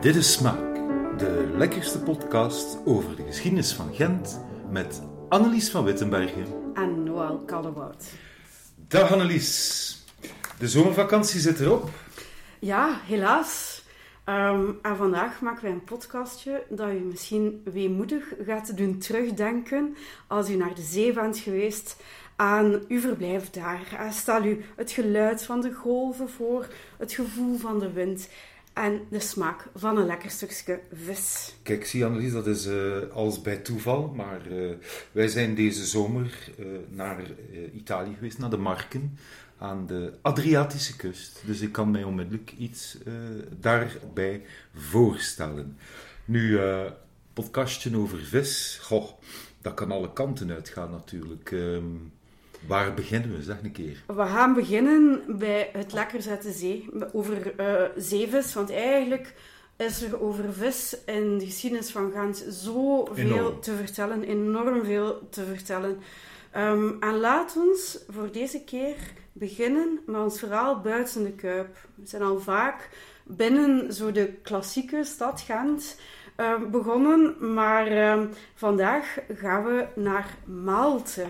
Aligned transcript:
Dit 0.00 0.16
is 0.16 0.32
Smaak, 0.32 0.74
de 1.18 1.52
lekkerste 1.56 1.98
podcast 1.98 2.78
over 2.84 3.16
de 3.16 3.22
geschiedenis 3.22 3.72
van 3.72 3.94
Gent 3.94 4.40
met 4.70 5.02
Annelies 5.28 5.70
van 5.70 5.84
Wittenbergen 5.84 6.46
en 6.74 7.02
Noël 7.02 7.38
Kallewoud. 7.46 8.12
Dag 8.76 9.12
Annelies, 9.12 10.04
de 10.58 10.68
zomervakantie 10.68 11.40
zit 11.40 11.60
erop. 11.60 11.90
Ja, 12.58 13.00
helaas. 13.04 13.82
Ehm, 14.24 14.70
en 14.82 14.96
vandaag 14.96 15.40
maken 15.40 15.62
wij 15.62 15.72
een 15.72 15.84
podcastje 15.84 16.64
dat 16.68 16.88
u 16.88 16.98
misschien 16.98 17.62
weemoedig 17.64 18.24
gaat 18.46 18.76
doen 18.76 18.98
terugdenken 18.98 19.96
als 20.26 20.50
u 20.50 20.54
naar 20.54 20.74
de 20.74 20.82
zee 20.82 21.12
bent 21.12 21.38
geweest 21.38 21.96
aan 22.40 22.82
uw 22.88 23.00
verblijf 23.00 23.50
daar. 23.50 24.10
Stel 24.12 24.44
u 24.44 24.64
het 24.76 24.90
geluid 24.90 25.42
van 25.42 25.60
de 25.60 25.72
golven 25.72 26.28
voor, 26.28 26.66
het 26.96 27.12
gevoel 27.12 27.58
van 27.58 27.78
de 27.78 27.92
wind 27.92 28.28
en 28.72 29.00
de 29.10 29.20
smaak 29.20 29.68
van 29.74 29.96
een 29.96 30.06
lekker 30.06 30.30
stukje 30.30 30.80
vis. 30.92 31.54
Kijk, 31.62 31.86
zie 31.86 32.04
Annelies, 32.04 32.32
dat 32.32 32.46
is 32.46 32.66
uh, 32.66 32.96
als 33.12 33.42
bij 33.42 33.56
toeval, 33.56 34.12
maar 34.16 34.46
uh, 34.50 34.70
wij 35.12 35.28
zijn 35.28 35.54
deze 35.54 35.84
zomer 35.84 36.50
naar 36.88 37.22
Italië 37.74 38.14
geweest, 38.14 38.38
naar 38.38 38.50
de 38.50 38.56
Marken, 38.56 39.18
aan 39.58 39.86
de 39.86 40.12
Adriatische 40.22 40.96
kust. 40.96 41.42
Dus 41.46 41.60
ik 41.60 41.72
kan 41.72 41.90
mij 41.90 42.04
onmiddellijk 42.04 42.54
iets 42.58 42.98
daarbij 43.50 44.42
voorstellen. 44.74 45.76
Nu, 46.24 46.58
podcastje 47.32 47.96
over 47.96 48.18
vis, 48.18 48.78
goh, 48.82 49.08
dat 49.60 49.74
kan 49.74 49.90
alle 49.90 50.12
kanten 50.12 50.50
uitgaan 50.50 50.90
natuurlijk. 50.90 51.50
Um, 51.50 52.12
Waar 52.66 52.94
beginnen 52.94 53.36
we, 53.36 53.42
zeg 53.42 53.62
een 53.62 53.72
keer? 53.72 54.02
We 54.06 54.26
gaan 54.26 54.54
beginnen 54.54 55.22
bij 55.38 55.70
het 55.72 55.92
lekker 55.92 56.22
zetten 56.22 56.52
zee. 56.52 56.88
Over 57.12 57.60
uh, 57.60 57.82
zeevis, 57.96 58.54
want 58.54 58.70
eigenlijk 58.70 59.34
is 59.76 60.02
er 60.02 60.22
over 60.22 60.52
vis 60.52 60.96
in 61.06 61.38
de 61.38 61.44
geschiedenis 61.44 61.90
van 61.90 62.10
Gent 62.14 62.44
zoveel 62.48 63.16
enorm. 63.16 63.60
te 63.60 63.74
vertellen. 63.74 64.22
Enorm 64.22 64.84
veel 64.84 65.28
te 65.30 65.44
vertellen. 65.44 65.98
Um, 66.56 66.96
en 67.00 67.18
laat 67.18 67.56
ons 67.56 67.98
voor 68.08 68.32
deze 68.32 68.64
keer 68.64 68.96
beginnen 69.32 70.00
met 70.06 70.20
ons 70.20 70.38
verhaal 70.38 70.80
buiten 70.80 71.24
de 71.24 71.32
Kuip. 71.32 71.76
We 71.94 72.06
zijn 72.06 72.22
al 72.22 72.40
vaak 72.40 72.88
binnen 73.24 73.92
zo 73.92 74.12
de 74.12 74.32
klassieke 74.42 75.04
stad 75.04 75.40
Gent 75.40 76.00
uh, 76.36 76.54
begonnen, 76.70 77.52
maar 77.54 77.92
uh, 77.92 78.24
vandaag 78.54 79.18
gaan 79.34 79.64
we 79.64 79.86
naar 79.94 80.36
Maalte 80.44 81.26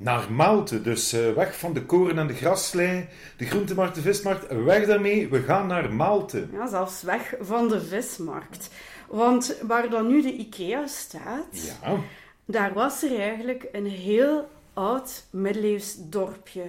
naar 0.00 0.32
Maalte. 0.32 0.82
Dus 0.82 1.14
uh, 1.14 1.32
weg 1.32 1.58
van 1.58 1.72
de 1.72 1.84
koren 1.84 2.18
en 2.18 2.26
de 2.26 2.34
graslei, 2.34 3.08
de 3.36 3.46
groentemarkt, 3.46 3.94
de 3.94 4.00
vismarkt. 4.00 4.64
Weg 4.64 4.86
daarmee, 4.86 5.28
we 5.28 5.42
gaan 5.42 5.66
naar 5.66 5.92
Maalte. 5.92 6.46
Ja, 6.52 6.66
zelfs 6.66 7.02
weg 7.02 7.34
van 7.40 7.68
de 7.68 7.80
vismarkt. 7.80 8.70
Want 9.08 9.56
waar 9.62 9.88
dan 9.88 10.06
nu 10.06 10.22
de 10.22 10.32
IKEA 10.32 10.86
staat, 10.86 11.78
ja. 11.82 11.96
daar 12.44 12.72
was 12.72 13.02
er 13.02 13.18
eigenlijk 13.18 13.68
een 13.72 13.86
heel 13.86 14.48
oud 14.72 15.24
middeleeuws 15.30 15.96
dorpje. 15.98 16.64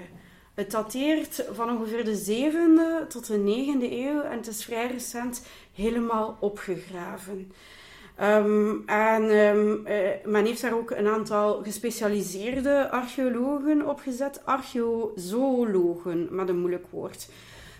Het 0.53 0.71
dateert 0.71 1.45
van 1.51 1.69
ongeveer 1.69 2.05
de 2.05 2.51
7e 2.51 3.07
tot 3.07 3.27
de 3.27 3.37
9e 3.37 3.91
eeuw 3.91 4.21
en 4.21 4.37
het 4.37 4.47
is 4.47 4.63
vrij 4.63 4.87
recent 4.87 5.45
helemaal 5.73 6.37
opgegraven. 6.39 7.51
Um, 8.21 8.83
en 8.85 9.23
um, 9.23 9.87
uh, 9.87 10.09
men 10.25 10.45
heeft 10.45 10.61
daar 10.61 10.73
ook 10.73 10.91
een 10.91 11.07
aantal 11.07 11.63
gespecialiseerde 11.63 12.89
archeologen 12.89 13.87
opgezet, 13.87 14.45
archeozoologen, 14.45 16.27
met 16.35 16.49
een 16.49 16.59
moeilijk 16.59 16.85
woord. 16.89 17.29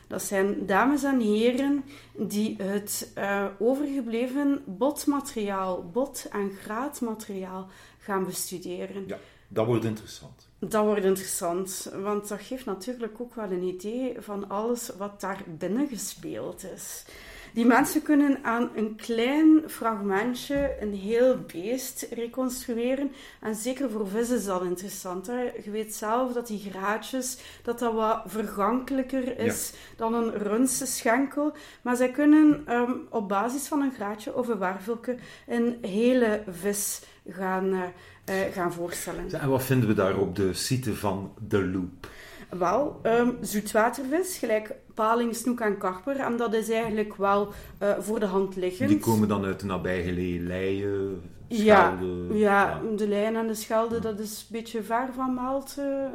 Dat 0.07 0.21
zijn 0.21 0.65
dames 0.65 1.03
en 1.03 1.19
heren 1.19 1.83
die 2.13 2.55
het 2.63 3.11
uh, 3.17 3.45
overgebleven 3.59 4.61
botmateriaal, 4.65 5.89
bot- 5.91 6.27
en 6.31 6.51
graadmateriaal 6.51 7.67
gaan 7.99 8.25
bestuderen. 8.25 9.03
Ja, 9.07 9.17
dat 9.47 9.65
wordt 9.65 9.85
interessant. 9.85 10.47
Dat 10.59 10.85
wordt 10.85 11.05
interessant, 11.05 11.91
want 12.01 12.27
dat 12.27 12.41
geeft 12.41 12.65
natuurlijk 12.65 13.13
ook 13.17 13.35
wel 13.35 13.51
een 13.51 13.63
idee 13.63 14.15
van 14.19 14.49
alles 14.49 14.91
wat 14.97 15.21
daar 15.21 15.43
binnen 15.57 15.87
gespeeld 15.87 16.65
is. 16.75 17.05
Die 17.53 17.65
mensen 17.65 18.01
kunnen 18.01 18.37
aan 18.43 18.69
een 18.75 18.95
klein 18.95 19.63
fragmentje 19.67 20.75
een 20.79 20.93
heel 20.93 21.37
beest 21.51 22.07
reconstrueren. 22.11 23.11
En 23.39 23.55
zeker 23.55 23.89
voor 23.89 24.07
vissen 24.07 24.37
is 24.37 24.45
dat 24.45 24.63
interessant. 24.63 25.27
Hè? 25.27 25.41
Je 25.63 25.71
weet 25.71 25.95
zelf 25.95 26.33
dat 26.33 26.47
die 26.47 26.69
graatjes 26.71 27.37
dat 27.63 27.79
dat 27.79 27.93
wat 27.93 28.21
vergankelijker 28.25 29.39
is 29.39 29.73
dan 29.95 30.13
een 30.13 30.37
runse 30.37 30.85
schenkel. 30.85 31.53
Maar 31.81 31.95
zij 31.95 32.11
kunnen 32.11 32.73
um, 32.73 33.07
op 33.09 33.29
basis 33.29 33.67
van 33.67 33.81
een 33.81 33.93
graatje 33.93 34.35
of 34.35 34.47
een 34.47 34.59
wervelke 34.59 35.17
een 35.47 35.77
hele 35.81 36.43
vis 36.47 37.01
gaan, 37.29 37.65
uh, 37.65 37.81
uh, 38.29 38.53
gaan 38.53 38.73
voorstellen. 38.73 39.31
En 39.31 39.49
wat 39.49 39.63
vinden 39.63 39.87
we 39.87 39.93
daar 39.93 40.17
op 40.17 40.35
de 40.35 40.53
site 40.53 40.95
van 40.95 41.33
de 41.47 41.65
Loop? 41.65 42.07
Wel, 42.49 42.99
um, 43.03 43.37
zoetwatervis, 43.41 44.37
gelijk 44.37 44.75
paling, 45.01 45.35
snoek 45.35 45.59
en 45.59 45.77
karper. 45.77 46.19
En 46.19 46.37
dat 46.37 46.53
is 46.53 46.69
eigenlijk 46.69 47.15
wel 47.15 47.47
uh, 47.83 47.89
voor 47.99 48.19
de 48.19 48.25
hand 48.25 48.55
liggend. 48.55 48.89
Die 48.89 48.99
komen 48.99 49.27
dan 49.27 49.45
uit 49.45 49.59
de 49.59 49.65
nabijgelegen 49.65 50.47
leien, 50.47 51.21
Schelden? 51.49 52.37
Ja, 52.37 52.81
ja, 52.81 52.81
de 52.95 53.07
leien 53.07 53.35
en 53.35 53.47
de 53.47 53.55
Schelden, 53.55 54.01
dat 54.01 54.19
is 54.19 54.39
een 54.39 54.57
beetje 54.57 54.83
ver 54.83 55.09
van 55.15 55.33
Maalte. 55.33 56.09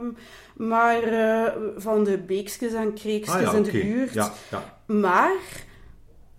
Um, 0.00 0.16
maar 0.68 1.12
uh, 1.12 1.44
van 1.76 2.04
de 2.04 2.18
beekjes 2.18 2.72
en 2.72 2.94
kreekjes 2.94 3.34
ah, 3.34 3.42
ja, 3.42 3.52
in 3.52 3.62
de 3.62 3.68
okay. 3.68 3.82
buurt. 3.82 4.12
Ja, 4.12 4.32
maar 4.86 5.36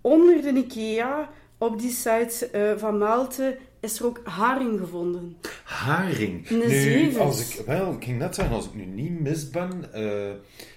onder 0.00 0.42
de 0.42 0.52
Ikea, 0.52 1.28
op 1.58 1.80
die 1.80 1.90
site 1.90 2.50
uh, 2.54 2.80
van 2.80 2.98
Maalte, 2.98 3.56
is 3.80 3.98
er 3.98 4.06
ook 4.06 4.20
haring 4.24 4.78
gevonden. 4.80 5.36
Haring? 5.64 6.50
Een 6.50 6.68
nu, 6.68 7.18
als 7.18 7.58
ik, 7.58 7.66
wel, 7.66 7.92
ik 7.92 8.04
ging 8.04 8.18
net 8.18 8.34
zeggen, 8.34 8.54
als 8.54 8.66
ik 8.66 8.74
nu 8.74 8.84
niet 8.84 9.20
mis 9.20 9.50
ben, 9.50 9.84
uh, 9.94 10.30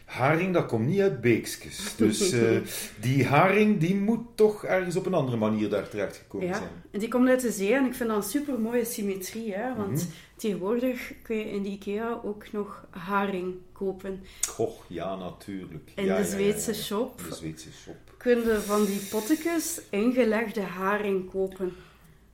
haring 0.06 0.54
dat 0.54 0.66
komt 0.66 0.88
niet 0.88 1.00
uit 1.00 1.22
beekjes. 1.22 1.94
Dus 1.98 2.34
uh, 2.34 2.60
die 3.00 3.26
haring 3.26 3.80
die 3.80 3.96
moet 3.96 4.26
toch 4.36 4.66
ergens 4.66 4.96
op 4.96 5.06
een 5.06 5.14
andere 5.14 5.38
manier 5.38 5.70
daar 5.70 5.90
terecht 5.90 6.16
gekomen 6.16 6.48
ja, 6.48 6.54
zijn. 6.54 6.70
En 6.92 7.00
die 7.00 7.08
komt 7.08 7.28
uit 7.28 7.42
de 7.42 7.52
zee 7.52 7.74
en 7.74 7.86
ik 7.86 7.94
vind 7.94 8.10
dat 8.10 8.18
een 8.18 8.30
super 8.30 8.60
mooie 8.60 8.86
symmetrie. 8.86 9.54
Hè? 9.54 9.76
Want 9.76 9.90
mm 9.90 9.96
-hmm. 9.96 10.08
tegenwoordig 10.36 11.14
kun 11.22 11.38
je 11.38 11.52
in 11.52 11.64
de 11.64 11.70
IKEA 11.70 12.20
ook 12.24 12.52
nog 12.52 12.88
haring 12.90 13.56
kopen. 13.72 14.24
Och, 14.58 14.86
ja, 14.88 15.16
natuurlijk. 15.16 15.92
In 15.96 16.06
ja, 16.06 16.18
de 16.18 16.26
Zweedse 16.26 16.72
ja, 16.72 16.78
shop. 16.78 17.18
De 17.30 17.36
Zweedse 17.36 17.72
shop. 17.72 17.96
Kun 18.18 18.38
je 18.38 18.60
van 18.66 18.86
die 18.86 19.00
pottekes 19.00 19.82
ingelegde 19.90 20.62
haring 20.62 21.30
kopen. 21.32 21.74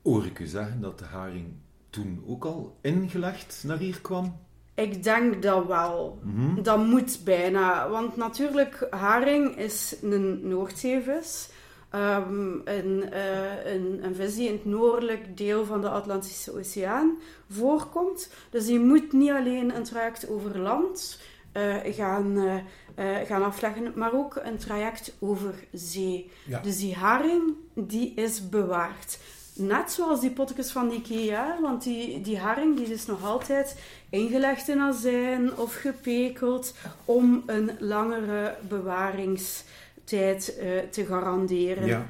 Hoor 0.02 0.26
ik 0.26 0.38
u 0.38 0.46
zeggen 0.46 0.80
dat 0.80 0.98
de 0.98 1.04
haring 1.04 1.46
toen 1.90 2.24
ook 2.26 2.44
al 2.44 2.76
ingelegd 2.80 3.62
naar 3.66 3.78
hier 3.78 4.00
kwam? 4.00 4.38
Ik 4.80 5.02
denk 5.02 5.42
dat 5.42 5.66
wel. 5.66 6.18
Mhm. 6.22 6.40
Mm 6.40 6.54
-hmm. 6.54 6.62
Dat 6.62 6.78
moet 6.78 7.20
bijna. 7.24 7.88
Want 7.88 8.16
natuurlijk, 8.16 8.86
haring 8.90 9.56
is 9.56 9.96
een 10.02 10.48
Noordzeevis. 10.48 11.48
Um, 11.94 12.60
een, 12.64 13.04
uh, 13.12 13.72
een, 13.72 14.00
een 14.04 14.14
vis 14.14 14.34
die 14.34 14.48
in 14.48 14.52
het 14.52 14.64
noordelijk 14.64 15.36
deel 15.36 15.64
van 15.64 15.80
de 15.80 15.88
Atlantische 15.88 16.58
Oceaan 16.58 17.18
voorkomt. 17.48 18.32
Dus 18.50 18.66
die 18.66 18.80
moet 18.80 19.12
niet 19.12 19.30
alleen 19.30 19.76
een 19.76 19.82
traject 19.82 20.28
over 20.28 20.58
land 20.58 21.20
uh, 21.56 21.76
gaan, 21.84 22.36
uh, 22.36 23.16
gaan 23.24 23.44
afleggen, 23.44 23.92
maar 23.94 24.12
ook 24.12 24.40
een 24.42 24.56
traject 24.56 25.16
over 25.18 25.54
zee. 25.72 26.30
Ja. 26.46 26.60
Dus 26.60 26.78
die 26.78 26.94
haring, 26.94 27.54
die 27.74 28.14
is 28.14 28.48
bewaard. 28.48 29.18
Net 29.60 29.92
zoals 29.92 30.20
die 30.20 30.30
potjes 30.30 30.70
van 30.70 30.90
Ikea, 30.90 31.58
want 31.60 31.82
die, 31.82 32.20
die 32.20 32.38
haring 32.38 32.76
die 32.76 32.92
is 32.92 33.06
nog 33.06 33.24
altijd 33.24 33.76
ingelegd 34.10 34.68
in 34.68 34.80
azijn 34.80 35.56
of 35.56 35.74
gepekeld 35.74 36.74
om 37.04 37.42
een 37.46 37.70
langere 37.78 38.56
bewaringstijd 38.68 40.56
uh, 40.62 40.78
te 40.90 41.06
garanderen. 41.06 41.86
Ja. 41.86 42.06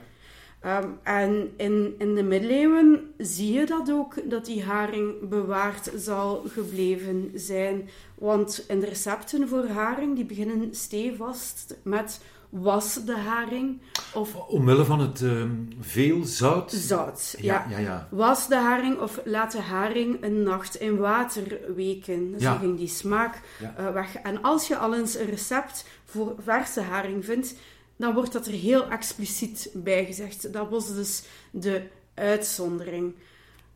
Um, 0.66 0.98
en 1.02 1.52
in, 1.56 1.94
in 1.98 2.14
de 2.14 2.22
middeleeuwen 2.22 3.14
zie 3.18 3.52
je 3.52 3.66
dat 3.66 3.90
ook, 3.90 4.30
dat 4.30 4.44
die 4.44 4.62
haring 4.62 5.28
bewaard 5.28 5.90
zal 5.96 6.44
gebleven 6.46 7.30
zijn. 7.34 7.88
Want 8.14 8.64
in 8.68 8.80
de 8.80 8.86
recepten 8.86 9.48
voor 9.48 9.66
haring, 9.66 10.14
die 10.14 10.24
beginnen 10.24 10.74
stevast 10.74 11.76
met 11.82 12.20
was 12.50 13.04
de 13.04 13.16
haring. 13.16 13.80
Of 14.14 14.34
Omwille 14.34 14.84
van 14.84 15.00
het 15.00 15.20
uh, 15.20 15.44
veel 15.80 16.24
zout? 16.24 16.72
Zout, 16.72 17.34
ja. 17.38 17.66
ja. 17.70 17.78
ja. 17.78 18.08
Was 18.10 18.48
de 18.48 18.56
haring 18.56 18.98
of 18.98 19.20
laat 19.24 19.52
de 19.52 19.60
haring 19.60 20.24
een 20.24 20.42
nacht 20.42 20.74
in 20.74 20.96
water 20.96 21.60
weken. 21.74 22.32
Dus 22.32 22.42
Ja. 22.42 22.56
ging 22.56 22.76
die 22.76 22.88
smaak 22.88 23.40
eh, 23.76 23.92
weg. 23.92 24.14
En 24.14 24.42
als 24.42 24.68
je 24.68 24.76
al 24.76 24.94
eens 24.94 25.16
een 25.18 25.30
recept 25.30 25.84
voor 26.04 26.34
verse 26.38 26.80
haring 26.80 27.24
vindt, 27.24 27.54
dan 27.96 28.14
wordt 28.14 28.32
dat 28.32 28.46
er 28.46 28.52
heel 28.52 28.88
expliciet 28.88 29.70
bij 29.74 30.04
gezegd. 30.04 30.52
Dat 30.52 30.68
was 30.68 30.94
dus 30.94 31.22
de 31.50 31.82
uitzondering. 32.14 33.14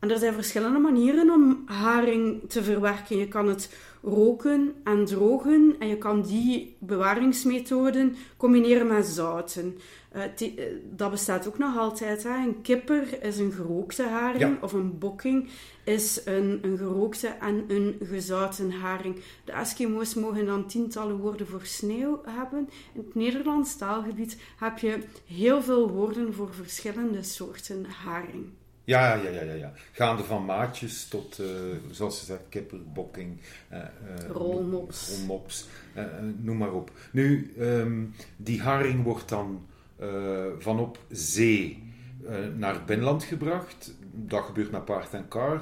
En 0.05 0.11
er 0.11 0.17
zijn 0.17 0.33
verschillende 0.33 0.79
manieren 0.79 1.29
om 1.29 1.63
haring 1.65 2.49
te 2.49 2.63
verwerken. 2.63 3.17
Je 3.17 3.27
kan 3.27 3.47
het 3.47 3.75
roken 4.03 4.73
en 4.83 5.05
drogen. 5.05 5.75
En 5.79 5.87
je 5.87 5.97
kan 5.97 6.21
die 6.21 6.75
bewaringsmethoden 6.79 8.15
combineren 8.37 8.87
met 8.87 9.05
zouten. 9.05 9.77
Uh, 10.15 10.21
dat 10.95 11.11
bestaat 11.11 11.47
ook 11.47 11.57
nog 11.57 11.77
altijd. 11.77 12.23
Hè. 12.23 12.35
Een 12.35 12.61
kipper 12.61 13.23
is 13.23 13.37
een 13.37 13.51
gerookte 13.51 14.03
haring, 14.03 14.61
of 14.61 14.73
een 14.73 14.97
bokking 14.97 15.49
is 15.83 16.21
een, 16.25 16.59
een 16.61 16.77
gerookte 16.77 17.27
en 17.27 17.65
een 17.67 17.95
gezouten 18.03 18.71
haring. 18.71 19.15
De 19.45 19.51
Eskimo's 19.51 20.13
mogen 20.13 20.45
dan 20.45 20.67
tientallen 20.67 21.17
woorden 21.17 21.47
voor 21.47 21.65
sneeuw 21.65 22.21
hebben. 22.25 22.69
In 22.93 23.03
het 23.05 23.15
Nederlands 23.15 23.77
taalgebied 23.77 24.37
heb 24.57 24.77
je 24.77 24.99
heel 25.25 25.61
veel 25.61 25.89
woorden 25.89 26.33
voor 26.33 26.53
verschillende 26.53 27.23
soorten 27.23 27.85
haring. 27.85 28.45
Ja, 28.85 29.15
ja, 29.15 29.29
ja, 29.29 29.41
ja, 29.41 29.53
ja. 29.53 29.71
Gaande 29.91 30.23
van 30.23 30.45
maatjes 30.45 31.07
tot, 31.07 31.39
uh, 31.39 31.47
zoals 31.91 32.19
ze 32.19 32.25
zegt, 32.25 32.43
kipper, 32.49 32.91
bokking, 32.93 33.37
uh, 33.71 33.79
rolmops, 34.29 35.17
rolmops 35.17 35.67
noem 36.41 36.57
maar 36.57 36.73
op. 36.73 36.91
Nu, 37.11 37.53
um, 37.59 38.13
die 38.37 38.61
haring 38.61 39.03
wordt 39.03 39.29
dan 39.29 39.67
van 40.59 40.79
op 40.79 40.99
zee 41.09 41.83
naar 42.55 42.85
binnenland 42.85 43.23
gebracht. 43.23 43.93
Dat 44.11 44.43
gebeurt 44.43 44.71
met 44.71 44.85
paard 44.85 45.13
en 45.13 45.27
kar, 45.27 45.61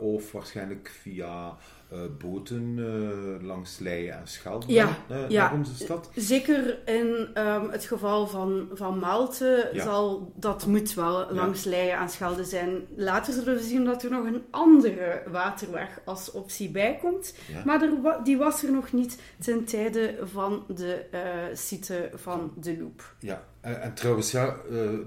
of 0.00 0.32
waarschijnlijk 0.32 0.90
via 1.02 1.56
uh, 1.92 1.98
boten 2.18 2.76
uh, 2.78 3.46
langs 3.46 3.78
Leien 3.78 4.14
en 4.14 4.26
Schelde 4.28 4.72
ja, 4.72 4.96
uh, 5.10 5.28
ja. 5.28 5.42
naar 5.42 5.58
onze 5.58 5.74
stad. 5.74 6.10
Zeker 6.14 6.78
in 6.88 7.28
um, 7.34 7.70
het 7.70 7.84
geval 7.84 8.26
van, 8.26 8.68
van 8.72 8.98
Malte 8.98 9.70
ja. 9.72 9.82
zal 9.82 10.32
dat 10.36 10.66
moet 10.66 10.94
wel 10.94 11.32
langs 11.32 11.64
Leien 11.64 11.98
en 11.98 12.08
Schelde 12.08 12.44
zijn. 12.44 12.86
Later 12.96 13.32
zullen 13.32 13.54
we 13.54 13.62
zien 13.62 13.84
dat 13.84 14.02
er 14.02 14.10
nog 14.10 14.24
een 14.24 14.44
andere 14.50 15.22
waterweg 15.26 16.00
als 16.04 16.30
optie 16.30 16.70
bij 16.70 16.98
komt. 17.00 17.34
Maar 17.64 17.82
er, 17.82 18.24
die 18.24 18.38
was 18.38 18.62
er 18.62 18.72
nog 18.72 18.92
niet 18.92 19.18
ten 19.38 19.64
tijde 19.64 20.16
van 20.22 20.64
de 20.74 21.04
site 21.52 22.10
van 22.14 22.52
de 22.56 22.78
Loop. 22.78 23.14
Ja, 23.18 23.44
en, 23.60 23.82
en 23.82 23.94
trouwens, 23.94 24.30
ja, 24.30 24.56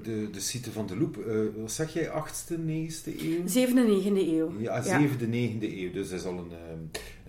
de, 0.04 0.30
de 0.32 0.40
site 0.40 0.72
van 0.72 0.88
de 0.88 0.98
Loop, 0.98 1.18
wat 1.58 1.72
zeg 1.72 1.94
jij, 1.94 2.08
8e, 2.08 2.54
9e 2.54 3.20
eeuw? 3.20 3.42
7e, 3.42 4.04
9e 4.04 4.28
eeuw. 4.28 4.52
Ja, 4.60 4.84
7e, 4.84 5.28
9e 5.30 5.62
eeuw. 5.62 5.92
Dus 5.92 6.10
dat 6.10 6.20
is 6.20 6.26
al 6.26 6.38
een 6.38 6.52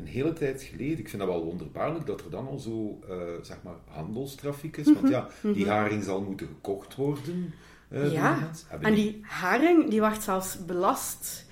een 0.03 0.09
hele 0.09 0.33
tijd 0.33 0.63
geleden. 0.63 0.99
Ik 0.99 1.09
vind 1.09 1.23
dat 1.23 1.31
wel 1.31 1.45
wonderbaarlijk 1.45 2.07
dat 2.07 2.21
er 2.21 2.31
dan 2.31 2.49
al 2.49 2.59
zo, 2.59 3.01
uh, 3.11 3.17
zeg 3.43 3.57
maar, 3.63 3.75
handelstrafiek 3.89 4.77
is. 4.77 4.93
Want 4.93 5.09
ja, 5.09 5.29
die 5.55 5.69
haring 5.69 6.05
zal 6.05 6.23
moeten 6.23 6.47
gekocht 6.47 6.95
worden. 6.95 7.55
Uh, 7.91 8.13
ja, 8.13 8.51
en 8.81 8.95
die 8.95 9.21
haring, 9.23 9.91
die 9.91 10.01
wordt 10.01 10.23
zelfs 10.23 10.65
belast. 10.65 11.47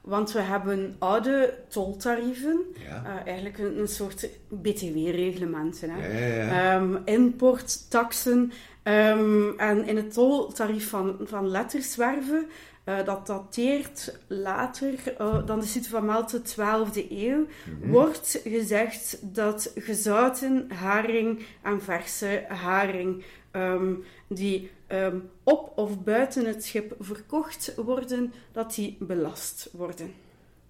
Want 0.00 0.32
we 0.32 0.40
hebben 0.40 0.94
oude 0.98 1.58
toltarieven, 1.68 2.60
ja. 2.88 3.02
uh, 3.02 3.26
eigenlijk 3.26 3.58
een, 3.58 3.78
een 3.78 3.88
soort 3.88 4.28
btw-reglementen. 4.48 5.96
Ja, 5.96 6.06
ja, 6.06 6.76
um, 6.76 6.98
importtaxen. 7.04 8.52
Um, 8.84 9.58
en 9.58 9.86
in 9.86 9.96
het 9.96 10.12
toltarief 10.12 10.88
van, 10.88 11.16
van 11.20 11.48
letterswerven 11.48 12.46
uh, 12.84 13.04
dat 13.04 13.26
dateert 13.26 14.18
later 14.26 14.94
uh, 15.20 15.46
dan 15.46 15.60
de 15.60 15.66
site 15.66 15.88
van 15.88 16.04
Malte, 16.04 16.40
12e 16.40 17.10
eeuw, 17.10 17.38
mm 17.38 17.46
-hmm. 17.64 17.90
wordt 17.90 18.40
gezegd 18.44 19.18
dat 19.22 19.72
gezouten 19.74 20.70
haring 20.70 21.46
en 21.62 21.82
verse 21.82 22.44
haring 22.48 23.24
um, 23.52 24.04
die 24.28 24.70
um, 24.88 25.30
op 25.42 25.72
of 25.74 26.02
buiten 26.02 26.46
het 26.46 26.64
schip 26.64 26.94
verkocht 26.98 27.74
worden, 27.76 28.32
dat 28.52 28.74
die 28.74 28.96
belast 29.00 29.68
worden 29.72 30.23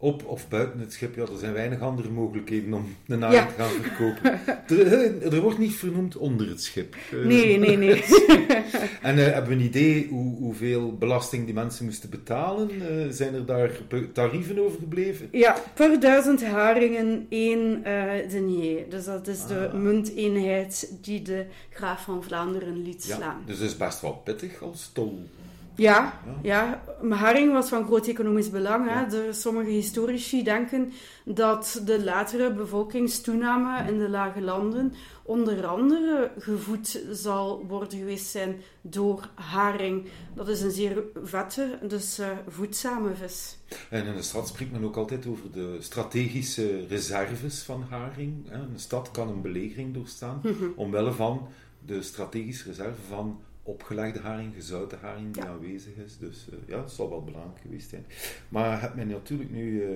op 0.04 0.24
of 0.26 0.48
buiten 0.48 0.80
het 0.80 0.92
schip, 0.92 1.14
ja, 1.14 1.22
er 1.22 1.38
zijn 1.38 1.52
weinig 1.52 1.80
andere 1.80 2.08
mogelijkheden 2.08 2.72
om 2.72 2.96
de 3.06 3.16
naam 3.16 3.32
ja. 3.32 3.46
te 3.46 3.52
gaan 3.52 3.70
verkopen. 3.70 4.40
er, 4.78 5.32
er, 5.34 5.40
wordt 5.40 5.58
niet 5.58 5.74
vernoemd 5.74 6.16
onder 6.16 6.48
het 6.48 6.62
schip. 6.62 6.96
Nee, 7.24 7.58
nee, 7.58 7.76
nee. 7.76 8.04
en 9.02 9.18
uh, 9.18 9.24
hebben 9.24 9.48
we 9.48 9.54
een 9.54 9.60
idee 9.60 10.08
hoe, 10.08 10.36
hoeveel 10.36 10.96
belasting 10.96 11.44
die 11.44 11.54
mensen 11.54 11.84
moesten 11.84 12.10
betalen? 12.10 12.70
Uh, 12.70 13.06
zijn 13.10 13.34
er 13.34 13.46
daar 13.46 13.70
tarieven 14.12 14.58
over 14.58 14.78
gebleven? 14.78 15.28
Ja, 15.32 15.56
per 15.74 16.00
duizend 16.00 16.44
haringen 16.44 17.26
één 17.28 17.82
uh, 17.86 18.30
denier. 18.30 18.84
Dus 18.88 19.04
dat 19.04 19.26
is 19.26 19.46
de 19.46 19.68
ah. 19.68 19.74
munteenheid 19.74 20.92
die 21.00 21.22
de 21.22 21.44
graaf 21.70 22.04
van 22.04 22.24
Vlaanderen 22.24 22.82
liet 22.82 23.06
ja, 23.06 23.16
slaan. 23.16 23.42
Dus 23.46 23.58
dat 23.58 23.68
is 23.68 23.76
best 23.76 24.00
wel 24.00 24.12
pittig 24.12 24.62
als 24.62 24.90
tol. 24.92 25.28
Ja, 25.76 26.20
ja. 26.42 26.82
haring 27.08 27.52
was 27.52 27.68
van 27.68 27.84
groot 27.84 28.06
economisch 28.06 28.50
belang. 28.50 28.88
Hè. 28.90 29.32
Sommige 29.32 29.70
historici 29.70 30.42
denken 30.42 30.92
dat 31.24 31.82
de 31.84 32.04
latere 32.04 32.52
bevolkingstoename 32.52 33.88
in 33.88 33.98
de 33.98 34.08
lage 34.08 34.40
landen 34.40 34.92
onder 35.22 35.66
andere 35.66 36.30
gevoed 36.38 37.02
zal 37.10 37.64
worden 37.66 37.98
geweest 37.98 38.26
zijn 38.26 38.60
door 38.80 39.28
haring. 39.34 40.08
Dat 40.34 40.48
is 40.48 40.60
een 40.60 40.70
zeer 40.70 41.02
vette, 41.22 41.78
dus 41.82 42.20
uh, 42.20 42.26
voedzame 42.48 43.14
vis. 43.14 43.58
En 43.90 44.06
in 44.06 44.14
de 44.14 44.22
stad 44.22 44.48
spreekt 44.48 44.72
men 44.72 44.84
ook 44.84 44.96
altijd 44.96 45.26
over 45.26 45.52
de 45.52 45.76
strategische 45.80 46.86
reserves 46.86 47.62
van 47.62 47.84
haring. 47.90 48.50
Een 48.50 48.68
stad 48.76 49.10
kan 49.10 49.28
een 49.28 49.42
belegering 49.42 49.94
doorstaan 49.94 50.40
mm 50.42 50.54
-hmm. 50.58 50.72
omwille 50.76 51.12
van 51.12 51.48
de 51.86 52.02
strategische 52.02 52.68
reserve 52.68 53.00
van 53.08 53.40
opgelegde 53.64 54.20
haring, 54.20 54.54
gezouten 54.54 54.98
haring 55.02 55.34
die 55.34 55.42
ja. 55.42 55.48
aanwezig 55.48 55.94
is. 56.04 56.18
Dus 56.18 56.46
uh, 56.52 56.58
ja, 56.66 56.76
dat 56.76 56.92
zal 56.92 57.08
wel 57.08 57.24
belangrijk 57.24 57.60
geweest 57.60 57.90
zijn. 57.90 58.06
Maar 58.48 58.82
het 58.82 58.94
mij 58.94 59.04
natuurlijk 59.04 59.50
nu 59.50 59.82
uh, 59.82 59.88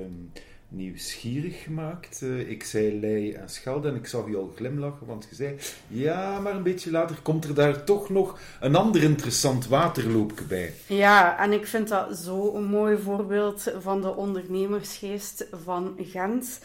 nieuwsgierig 0.69 1.63
gemaakt. 1.63 2.21
Uh, 2.23 2.51
ik 2.51 2.65
zei 2.65 3.01
Lei 3.01 3.33
en 3.33 3.49
Schelde 3.49 3.89
en 3.89 3.95
ik 3.95 4.07
zag 4.07 4.29
je 4.29 4.37
al 4.37 4.53
glimlachen, 4.57 5.07
want 5.07 5.27
je 5.31 5.35
zei, 5.35 5.57
ja, 5.87 6.41
maar 6.41 6.55
een 6.55 6.63
beetje 6.63 6.91
later 6.91 7.17
komt 7.23 7.45
er 7.45 7.55
daar 7.55 7.85
toch 7.85 8.09
nog 8.09 8.39
een 8.61 8.77
ander 8.77 9.03
interessant 9.03 9.67
waterloopje 9.67 10.45
bij. 10.45 10.73
Ja, 10.87 11.39
en 11.39 11.53
ik 11.53 11.67
vind 11.67 11.89
dat 11.89 12.19
zo 12.19 12.55
een 12.55 12.67
mooi 12.67 12.99
voorbeeld 12.99 13.73
van 13.79 14.01
de 14.01 14.15
ondernemersgeest 14.15 15.47
van 15.65 15.95
Gent. 15.99 16.61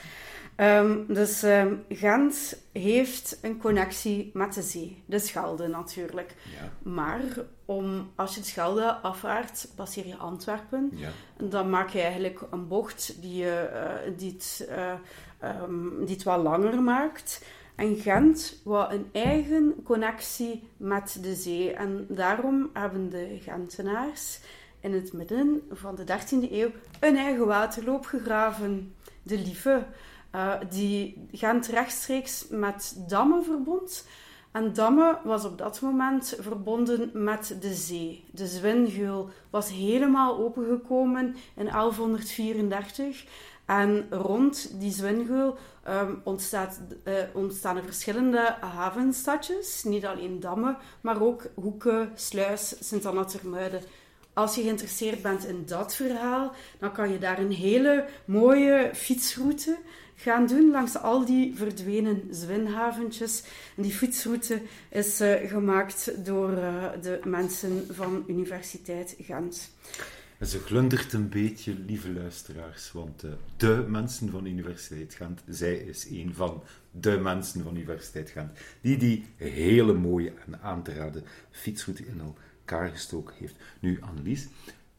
Um, 0.58 1.06
dus 1.14 1.44
um, 1.44 1.84
Gent 1.90 2.58
heeft 2.72 3.38
een 3.42 3.58
connectie 3.58 4.32
met 4.34 4.54
de 4.54 4.62
zee, 4.62 5.04
de 5.06 5.20
Schelde 5.20 5.68
natuurlijk. 5.68 6.36
Ja. 6.60 6.92
Maar 6.92 7.22
om, 7.66 8.12
als 8.16 8.36
je 8.36 8.42
de 8.42 8.48
Schelde 8.48 8.94
afvaart, 8.94 9.68
passeer 9.76 10.08
je 10.08 10.18
Antwerpen, 10.18 10.92
ja. 10.94 11.10
dan 11.38 11.70
maak 11.70 11.90
je 11.90 12.02
eigenlijk 12.02 12.42
een 12.52 12.68
bocht 12.68 13.22
die, 13.22 13.44
uh, 13.44 13.52
die, 14.18 14.32
het, 14.32 14.68
uh, 14.70 14.94
um, 15.62 16.06
die 16.06 16.16
het 16.16 16.24
wat 16.24 16.44
langer 16.44 16.82
maakt. 16.82 17.46
En 17.76 17.96
Gent 17.96 18.62
wou 18.64 18.94
een 18.94 19.10
eigen 19.12 19.76
connectie 19.84 20.68
met 20.78 21.18
de 21.22 21.36
zee. 21.36 21.74
En 21.74 22.06
daarom 22.10 22.70
hebben 22.74 23.10
de 23.10 23.38
Gentenaars 23.42 24.40
in 24.80 24.94
het 24.94 25.14
midden 25.14 25.62
van 25.72 25.96
de 25.96 26.04
13e 26.04 26.52
eeuw 26.52 26.72
een 27.00 27.18
eigen 27.18 27.46
waterloop 27.46 28.06
gegraven, 28.06 28.96
de 29.24 29.38
Lieve. 29.38 29.86
Uh, 30.36 30.54
die 30.70 31.28
Gent 31.32 31.68
rechtstreeks 31.68 32.46
met 32.50 32.96
Damme 33.08 33.42
verbond. 33.42 34.06
En 34.52 34.74
Damme 34.74 35.20
was 35.24 35.46
op 35.46 35.58
dat 35.58 35.82
moment 35.82 36.36
verbonden 36.40 37.12
met 37.14 37.58
de 37.62 37.74
zee. 37.74 38.24
De 38.32 38.48
Zwingeul 38.48 39.30
was 39.50 39.70
helemaal 39.70 40.38
opengekomen 40.38 41.36
in 41.56 41.66
1134. 41.66 43.26
En 43.66 44.08
rond 44.10 44.80
die 44.80 44.92
Zwingeul 44.92 45.58
um, 45.88 46.22
ontstaat, 46.24 46.80
uh, 47.04 47.14
ontstaan 47.34 47.78
er 47.78 47.84
verschillende 47.84 48.56
havenstadjes. 48.60 49.84
Niet 49.84 50.06
alleen 50.06 50.40
Damme, 50.40 50.76
maar 51.02 51.22
ook 51.22 51.48
Hoeken, 51.56 52.12
Sluis, 52.16 52.76
Sint-Anna-Termuiden. 52.80 53.82
Als 54.34 54.56
je 54.56 54.62
geïnteresseerd 54.62 55.22
bent 55.22 55.46
in 55.46 55.64
dat 55.66 55.96
verhaal, 55.96 56.52
dan 56.80 56.92
kan 56.92 57.12
je 57.12 57.18
daar 57.18 57.40
een 57.40 57.52
hele 57.52 58.06
mooie 58.26 58.90
fietsroute 58.94 59.78
gaan 60.16 60.48
doen 60.48 60.72
langs 60.72 60.98
al 60.98 61.26
die 61.26 61.56
verdwenen 61.56 62.22
zwinhaventjes. 62.32 63.44
En 63.76 63.84
die 63.84 63.92
fietsroute 63.92 64.62
is 64.90 65.22
uh, 65.22 65.50
gemaakt 65.50 66.26
door 66.26 66.52
uh, 66.52 66.92
de 67.02 67.20
mensen 67.24 67.86
van 67.90 68.24
Universiteit 68.28 69.16
Gent. 69.20 69.72
En 70.38 70.48
ze 70.48 70.60
glundert 70.60 71.14
een 71.14 71.30
beetje, 71.30 71.76
lieve 71.86 72.14
luisteraars, 72.14 72.92
want 72.92 73.24
uh, 73.24 73.32
de 73.58 73.86
mensen 73.88 74.30
van 74.30 74.46
Universiteit 74.46 75.14
Gent, 75.14 75.44
zij 75.48 75.76
is 75.76 76.10
een 76.10 76.34
van 76.34 76.64
de 76.92 77.18
mensen 77.18 77.64
van 77.64 77.76
Universiteit 77.76 78.30
Gent, 78.30 78.52
die 78.82 78.98
die 78.98 79.26
hele 79.36 79.94
mooie 79.94 80.34
en 80.46 80.62
aan 80.62 80.84
te 80.84 80.94
raden 80.94 81.24
fietsroute 81.52 82.06
in 82.06 82.22
elkaar 82.22 82.90
gestoken 82.90 83.36
heeft. 83.40 83.56
Nu, 83.80 84.02
Annelies, 84.02 84.48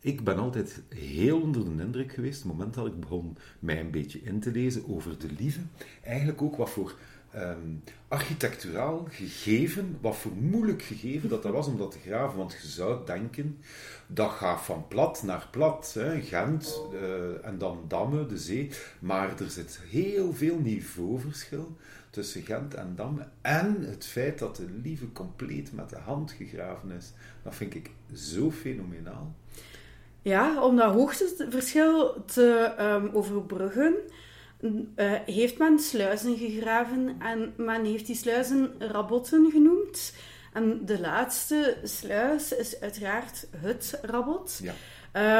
ik 0.04 0.24
ben 0.24 0.38
altijd 0.38 0.82
heel 0.88 1.40
onder 1.40 1.64
de 1.64 1.82
indruk 1.82 2.12
geweest, 2.12 2.38
het 2.38 2.52
moment 2.52 2.74
dat 2.74 2.86
ik 2.86 3.00
begon 3.00 3.36
mij 3.58 3.80
een 3.80 3.90
beetje 3.90 4.22
in 4.22 4.40
te 4.40 4.50
lezen 4.50 4.88
over 4.88 5.18
de 5.18 5.28
lieve. 5.38 5.60
Eigenlijk 6.02 6.42
ook 6.42 6.56
wat 6.56 6.70
voor 6.70 6.94
um, 7.36 7.82
architecturaal 8.08 9.06
gegeven, 9.10 9.98
wat 10.00 10.16
voor 10.16 10.32
moeilijk 10.32 10.82
gegeven 10.82 11.28
dat 11.28 11.42
dat 11.42 11.52
was 11.52 11.66
om 11.66 11.78
dat 11.78 11.90
te 11.90 11.98
graven. 11.98 12.38
Want 12.38 12.52
je 12.52 12.68
zou 12.68 13.06
denken, 13.06 13.58
dat 14.06 14.30
gaat 14.30 14.60
van 14.60 14.88
plat 14.88 15.22
naar 15.22 15.48
plat, 15.50 15.94
hè, 15.94 16.20
Gent 16.20 16.80
uh, 16.92 17.46
en 17.46 17.58
dan 17.58 17.84
Damme, 17.88 18.26
de 18.26 18.38
zee. 18.38 18.70
Maar 18.98 19.40
er 19.40 19.50
zit 19.50 19.80
heel 19.90 20.32
veel 20.32 20.58
niveauverschil 20.58 21.76
tussen 22.10 22.42
Gent 22.42 22.74
en 22.74 22.92
Damme. 22.96 23.26
En 23.40 23.82
het 23.82 24.06
feit 24.06 24.38
dat 24.38 24.56
de 24.56 24.68
lieve 24.82 25.12
compleet 25.12 25.72
met 25.72 25.90
de 25.90 25.98
hand 25.98 26.32
gegraven 26.32 26.90
is, 26.90 27.12
dat 27.42 27.54
vind 27.54 27.74
ik 27.74 27.90
zo 28.12 28.50
fenomenaal. 28.50 29.34
Ja, 30.24 30.62
om 30.62 30.76
dat 30.76 30.92
hoogteverschil 30.92 32.24
te 32.24 32.74
um, 32.80 33.10
overbruggen, 33.12 33.94
uh, 34.60 34.70
heeft 35.26 35.58
men 35.58 35.78
sluizen 35.78 36.36
gegraven 36.36 37.16
en 37.18 37.52
men 37.56 37.84
heeft 37.84 38.06
die 38.06 38.16
sluizen 38.16 38.74
rabotten 38.78 39.50
genoemd. 39.50 40.14
En 40.52 40.80
de 40.84 41.00
laatste 41.00 41.76
sluis 41.82 42.56
is 42.56 42.80
uiteraard 42.80 43.46
het 43.56 43.98
rabot. 44.02 44.60
Ja. 44.62 44.72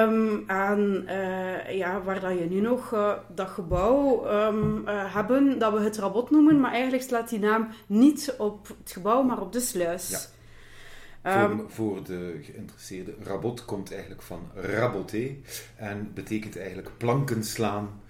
Um, 0.02 0.48
en 0.48 1.04
uh, 1.08 1.76
ja, 1.76 2.02
waar 2.02 2.20
dat 2.20 2.38
je 2.38 2.44
nu 2.44 2.60
nog 2.60 2.92
uh, 2.92 3.12
dat 3.34 3.48
gebouw 3.48 4.26
um, 4.30 4.82
uh, 4.88 5.14
hebben, 5.14 5.58
dat 5.58 5.72
we 5.72 5.80
het 5.80 5.96
rabot 5.96 6.30
noemen, 6.30 6.60
maar 6.60 6.72
eigenlijk 6.72 7.02
slaat 7.02 7.28
die 7.28 7.38
naam 7.38 7.68
niet 7.86 8.34
op 8.38 8.68
het 8.82 8.92
gebouw, 8.92 9.22
maar 9.22 9.40
op 9.40 9.52
de 9.52 9.60
sluis. 9.60 10.08
Ja. 10.08 10.18
Um, 11.26 11.58
voor, 11.58 11.70
voor, 11.70 12.04
de 12.04 12.38
geïnteresseerde, 12.42 13.14
rabot 13.22 13.64
komt 13.64 13.92
eigenlijk 13.92 14.22
van 14.22 14.50
raboter 14.54 15.30
en 15.76 16.10
betekent 16.14 16.58
eigenlijk 16.58 16.90
planken 16.96 17.44
slaan 17.44 18.02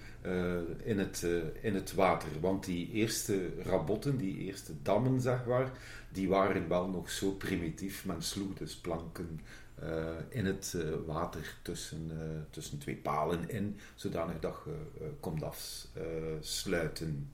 in, 0.83 0.99
het, 0.99 1.27
in 1.61 1.75
het 1.75 1.95
water. 1.95 2.29
Want 2.41 2.65
die 2.65 2.91
eerste 2.91 3.63
rabotten, 3.63 4.17
die 4.17 4.39
eerste 4.39 4.73
dammen, 4.83 5.21
zeg 5.21 5.47
maar, 5.47 5.71
die 6.13 6.29
waren 6.29 6.69
wel 6.69 6.89
nog 6.89 7.11
zo 7.11 7.31
primitief. 7.31 8.05
Men 8.05 8.23
sloeg 8.23 8.55
dus 8.55 8.75
planken 8.77 9.41
uh, 9.83 9.89
in 10.29 10.47
het 10.47 10.77
water 11.07 11.57
tussen, 11.63 12.11
tussen 12.51 12.79
twee 12.79 12.97
palen 12.97 13.51
in, 13.51 13.79
zodanig 13.95 14.41
dat 14.41 14.57
je 14.65 15.11
kon 15.21 15.43
afsluiten. 15.43 17.31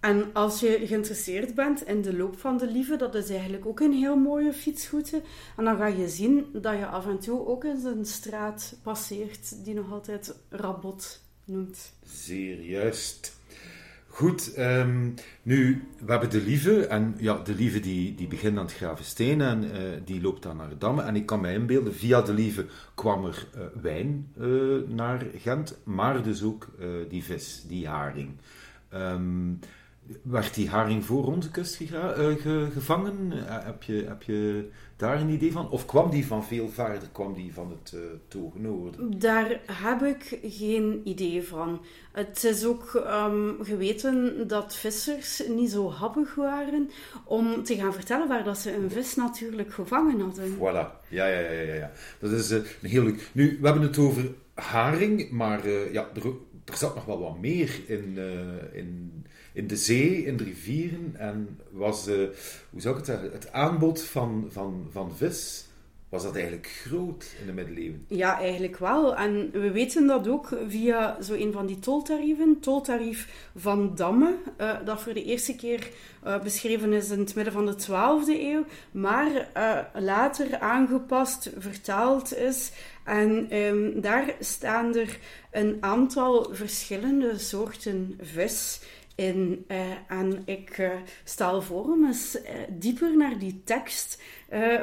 En 0.00 0.32
als 0.32 0.60
je 0.60 0.86
geïnteresseerd 0.86 1.54
bent 1.54 1.86
in 1.86 2.02
de 2.02 2.16
loop 2.16 2.38
van 2.38 2.56
de 2.56 2.70
Lieve, 2.70 2.96
dat 2.96 3.14
is 3.14 3.30
eigenlijk 3.30 3.66
ook 3.66 3.80
een 3.80 3.92
heel 3.92 4.16
mooie 4.16 4.52
fietsroute. 4.52 5.22
En 5.56 5.64
dan 5.64 5.76
ga 5.76 5.86
je 5.86 6.08
zien 6.08 6.46
dat 6.52 6.78
je 6.78 6.86
af 6.86 7.06
en 7.06 7.18
toe 7.18 7.46
ook 7.46 7.64
eens 7.64 7.84
een 7.84 8.04
straat 8.04 8.78
passeert 8.82 9.64
die 9.64 9.74
nog 9.74 9.92
altijd 9.92 10.34
Rabot 10.48 11.22
noemt. 11.44 11.92
Zeer 12.04 12.62
juist. 12.62 13.36
Goed, 14.06 14.58
um, 14.58 15.14
nu, 15.42 15.88
we 16.04 16.10
hebben 16.10 16.30
de 16.30 16.40
Lieve. 16.40 16.86
En 16.86 17.14
ja, 17.18 17.38
de 17.38 17.54
Lieve 17.54 17.80
die, 17.80 18.14
die 18.14 18.26
begint 18.26 18.58
aan 18.58 18.64
het 18.64 18.74
Gravensteen 18.74 19.40
en 19.40 19.64
uh, 19.64 19.70
die 20.04 20.20
loopt 20.20 20.42
dan 20.42 20.56
naar 20.56 20.78
Damme. 20.78 21.02
En 21.02 21.16
ik 21.16 21.26
kan 21.26 21.40
me 21.40 21.52
inbeelden, 21.52 21.94
via 21.94 22.22
de 22.22 22.32
Lieve 22.32 22.66
kwam 22.94 23.24
er 23.24 23.46
uh, 23.56 23.62
wijn 23.82 24.32
uh, 24.40 24.88
naar 24.88 25.26
Gent, 25.36 25.78
maar 25.84 26.22
dus 26.22 26.42
ook 26.42 26.68
die 27.08 27.24
vis, 27.24 27.64
die 27.68 27.88
haring. 27.88 28.30
Um, 28.94 29.58
werd 30.22 30.54
die 30.54 30.68
haring 30.68 31.04
voor 31.04 31.26
onze 31.26 31.50
kust 31.50 31.76
ge 31.76 32.68
gevangen? 32.72 33.32
heb, 33.64 33.82
je, 33.82 34.04
heb 34.08 34.22
je 34.22 34.68
daar 34.96 35.20
een 35.20 35.28
idee 35.28 35.52
van? 35.52 35.70
Of 35.70 35.86
kwam 35.86 36.10
die 36.10 36.26
van 36.26 36.44
veel 36.44 36.68
verder? 36.68 37.08
Kwam 37.12 37.34
die 37.34 37.54
van 37.54 37.70
het 37.70 37.94
uh? 38.36 39.20
Daar 39.20 39.60
heb 39.66 40.02
ik 40.02 40.38
geen 40.42 41.00
idee 41.04 41.42
van. 41.42 41.80
Het 42.12 42.44
is 42.44 42.64
ook 42.64 42.92
um, 42.94 43.56
geweten 43.62 44.48
dat 44.48 44.76
vissers 44.76 45.42
niet 45.48 45.70
zo 45.70 45.90
happig 45.90 46.34
waren 46.34 46.90
om 47.24 47.62
te 47.62 47.74
gaan 47.74 47.94
vertellen 47.94 48.28
waar 48.28 48.44
dat 48.44 48.58
ze 48.58 48.74
een 48.74 48.90
vis 48.90 49.14
natuurlijk 49.14 49.72
gevangen 49.72 50.20
hadden. 50.20 50.56
Voilà, 50.56 51.08
ja, 51.08 51.26
ja, 51.26 51.38
ja. 51.38 51.60
ja, 51.60 51.74
ja. 51.74 51.90
Dat 52.18 52.30
is 52.30 52.50
uh, 52.50 52.58
heel 52.82 53.02
leuk. 53.02 53.30
Nu, 53.32 53.58
we 53.60 53.66
hebben 53.66 53.86
het 53.86 53.98
over 53.98 54.34
haring, 54.54 55.30
maar 55.30 55.66
uh, 55.66 55.92
ja, 55.92 56.08
er, 56.14 56.32
er 56.68 56.76
zat 56.76 56.94
nog 56.94 57.04
wel 57.04 57.20
wat 57.20 57.38
meer 57.38 57.80
in, 57.86 58.18
in 58.72 59.18
in 59.58 59.66
de 59.66 59.76
zee, 59.76 60.24
in 60.24 60.36
de 60.36 60.44
rivieren. 60.44 61.14
En 61.16 61.58
was, 61.70 62.08
uh, 62.08 62.14
hoe 62.70 62.80
zou 62.80 62.98
ik 62.98 63.06
het 63.06 63.06
zeggen, 63.06 63.32
het 63.32 63.52
aanbod 63.52 64.02
van, 64.02 64.46
van, 64.50 64.86
van 64.90 65.16
vis, 65.16 65.66
was 66.08 66.22
dat 66.22 66.34
eigenlijk 66.34 66.66
groot 66.66 67.34
in 67.40 67.46
de 67.46 67.52
middeleeuwen? 67.52 68.04
Ja, 68.08 68.38
eigenlijk 68.38 68.78
wel. 68.78 69.16
En 69.16 69.50
we 69.52 69.70
weten 69.70 70.06
dat 70.06 70.28
ook 70.28 70.48
via 70.68 71.22
zo 71.22 71.34
een 71.34 71.52
van 71.52 71.66
die 71.66 71.78
toltarieven, 71.78 72.60
toltarief 72.60 73.48
van 73.56 73.94
Damme, 73.94 74.34
uh, 74.60 74.76
dat 74.84 75.00
voor 75.00 75.14
de 75.14 75.24
eerste 75.24 75.56
keer 75.56 75.88
beschreven 76.42 76.92
is 76.92 77.10
in 77.10 77.18
het 77.18 77.34
midden 77.34 77.52
van 77.52 77.66
de 77.66 77.74
12e 77.74 78.40
eeuw, 78.40 78.64
maar 78.90 79.48
later 79.94 80.58
aangepast, 80.58 81.50
vertaald 81.58 82.36
is. 82.36 82.72
En 83.08 83.56
um, 83.56 84.00
daar 84.00 84.34
staan 84.40 84.96
er 84.96 85.18
een 85.50 85.76
aantal 85.80 86.48
verschillende 86.52 87.38
soorten 87.38 88.18
vis 88.22 88.80
in. 89.14 89.64
Uh, 89.68 89.78
en 90.08 90.42
ik 90.44 90.78
uh, 90.78 90.90
stel 91.24 91.62
voor 91.62 91.84
om 91.84 92.06
eens 92.06 92.36
uh, 92.36 92.50
dieper 92.68 93.16
naar 93.16 93.38
die 93.38 93.60
tekst, 93.64 94.22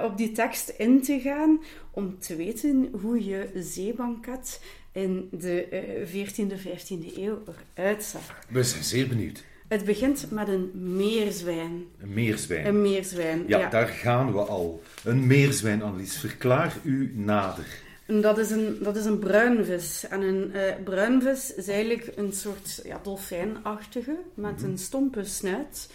op 0.04 0.18
die 0.18 0.32
tekst 0.32 0.70
in 0.70 1.02
te 1.02 1.20
gaan, 1.20 1.64
om 1.92 2.20
te 2.20 2.36
weten 2.36 2.90
hoe 3.02 3.26
je 3.26 3.50
zeebanket 3.56 4.62
in 4.92 5.28
de 5.32 5.66
14e, 6.08 6.68
15e 6.68 7.18
eeuw 7.18 7.44
eruit 7.76 8.04
zag. 8.04 8.22
We 8.50 8.64
zijn 8.64 8.84
zeer 8.84 9.08
benieuwd. 9.08 9.44
Het 9.68 9.86
begint 9.86 10.32
met 10.32 10.48
een 10.48 10.72
meerzwijn. 10.96 11.86
Een 12.00 12.14
meerzwijn. 12.14 12.66
Een 12.66 12.82
meerzwijn, 12.82 13.44
ja. 13.48 13.60
ja. 13.60 13.70
daar 13.70 13.88
gaan 13.88 14.32
we 14.32 14.40
al. 14.40 14.82
Een 15.04 15.28
meerzwijn, 15.28 15.82
Annelies. 15.82 16.18
Verklaar 16.18 16.78
u 16.84 17.12
nader. 17.16 17.84
Dat 18.06 18.38
is 18.38 18.50
een, 18.50 18.78
dat 18.82 18.96
is 18.96 19.06
een 19.06 19.20
bruinvis. 19.20 20.08
En 20.08 20.22
een 20.22 20.52
uh, 20.54 20.62
bruinvis 20.84 21.54
is 21.54 21.68
eigenlijk 21.68 22.12
een 22.16 22.34
soort 22.34 22.82
ja, 22.84 23.00
dolfijnachtige 23.04 24.18
met 24.34 24.62
mhm. 24.62 24.70
een 24.70 24.78
stompe 24.78 25.24
snuit. 25.24 25.90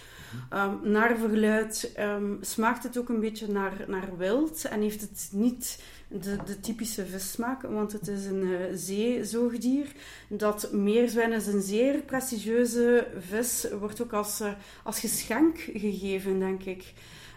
Um, 0.55 0.90
naar 0.90 1.17
verluid 1.17 1.93
um, 1.99 2.38
smaakt 2.40 2.83
het 2.83 2.99
ook 2.99 3.09
een 3.09 3.21
beetje 3.21 3.49
naar, 3.49 3.73
naar 3.87 4.17
wild 4.17 4.64
en 4.64 4.81
heeft 4.81 5.00
het 5.00 5.29
niet 5.33 5.83
de, 6.09 6.37
de 6.45 6.61
typische 6.61 7.07
vissmaak, 7.07 7.62
want 7.62 7.93
het 7.93 8.09
is 8.09 8.26
een 8.26 8.43
uh, 8.43 8.59
zeezoogdier. 8.75 9.87
Dat 10.29 10.73
meerzwijn 10.73 11.33
is 11.33 11.47
een 11.47 11.62
zeer 11.62 11.99
prestigieuze 12.02 13.07
vis, 13.19 13.67
wordt 13.79 14.02
ook 14.02 14.12
als, 14.12 14.40
uh, 14.40 14.52
als 14.85 15.00
geschenk 15.00 15.59
gegeven, 15.59 16.38
denk 16.38 16.64
ik. 16.64 16.93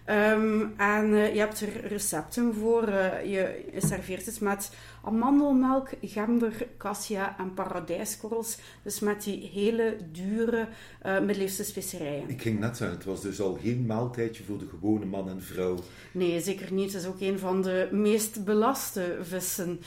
Um, 0.09 0.73
en 0.77 1.09
uh, 1.09 1.33
je 1.33 1.39
hebt 1.39 1.61
er 1.61 1.87
recepten 1.87 2.53
voor. 2.53 2.87
Uh, 2.87 3.31
je 3.31 3.63
serveert 3.77 4.25
het 4.25 4.39
met 4.39 4.71
amandelmelk, 5.03 5.89
gember, 6.01 6.67
cassia 6.77 7.37
en 7.37 7.53
paradijskorrels. 7.53 8.57
Dus 8.81 8.99
met 8.99 9.23
die 9.23 9.49
hele 9.53 9.97
dure 10.11 10.67
uh, 11.05 11.19
middeleeuwse 11.19 11.63
specerijen. 11.63 12.29
Ik 12.29 12.41
ging 12.41 12.59
net 12.59 12.77
zeggen, 12.77 12.97
het 12.97 13.05
was 13.05 13.21
dus 13.21 13.41
al 13.41 13.57
geen 13.61 13.85
maaltijdje 13.85 14.43
voor 14.43 14.57
de 14.57 14.67
gewone 14.67 15.05
man 15.05 15.29
en 15.29 15.41
vrouw. 15.41 15.77
Nee, 16.11 16.41
zeker 16.41 16.73
niet. 16.73 16.93
Het 16.93 17.01
is 17.01 17.07
ook 17.07 17.21
een 17.21 17.39
van 17.39 17.61
de 17.61 17.87
meest 17.91 18.45
belaste 18.45 19.17
vissen 19.21 19.79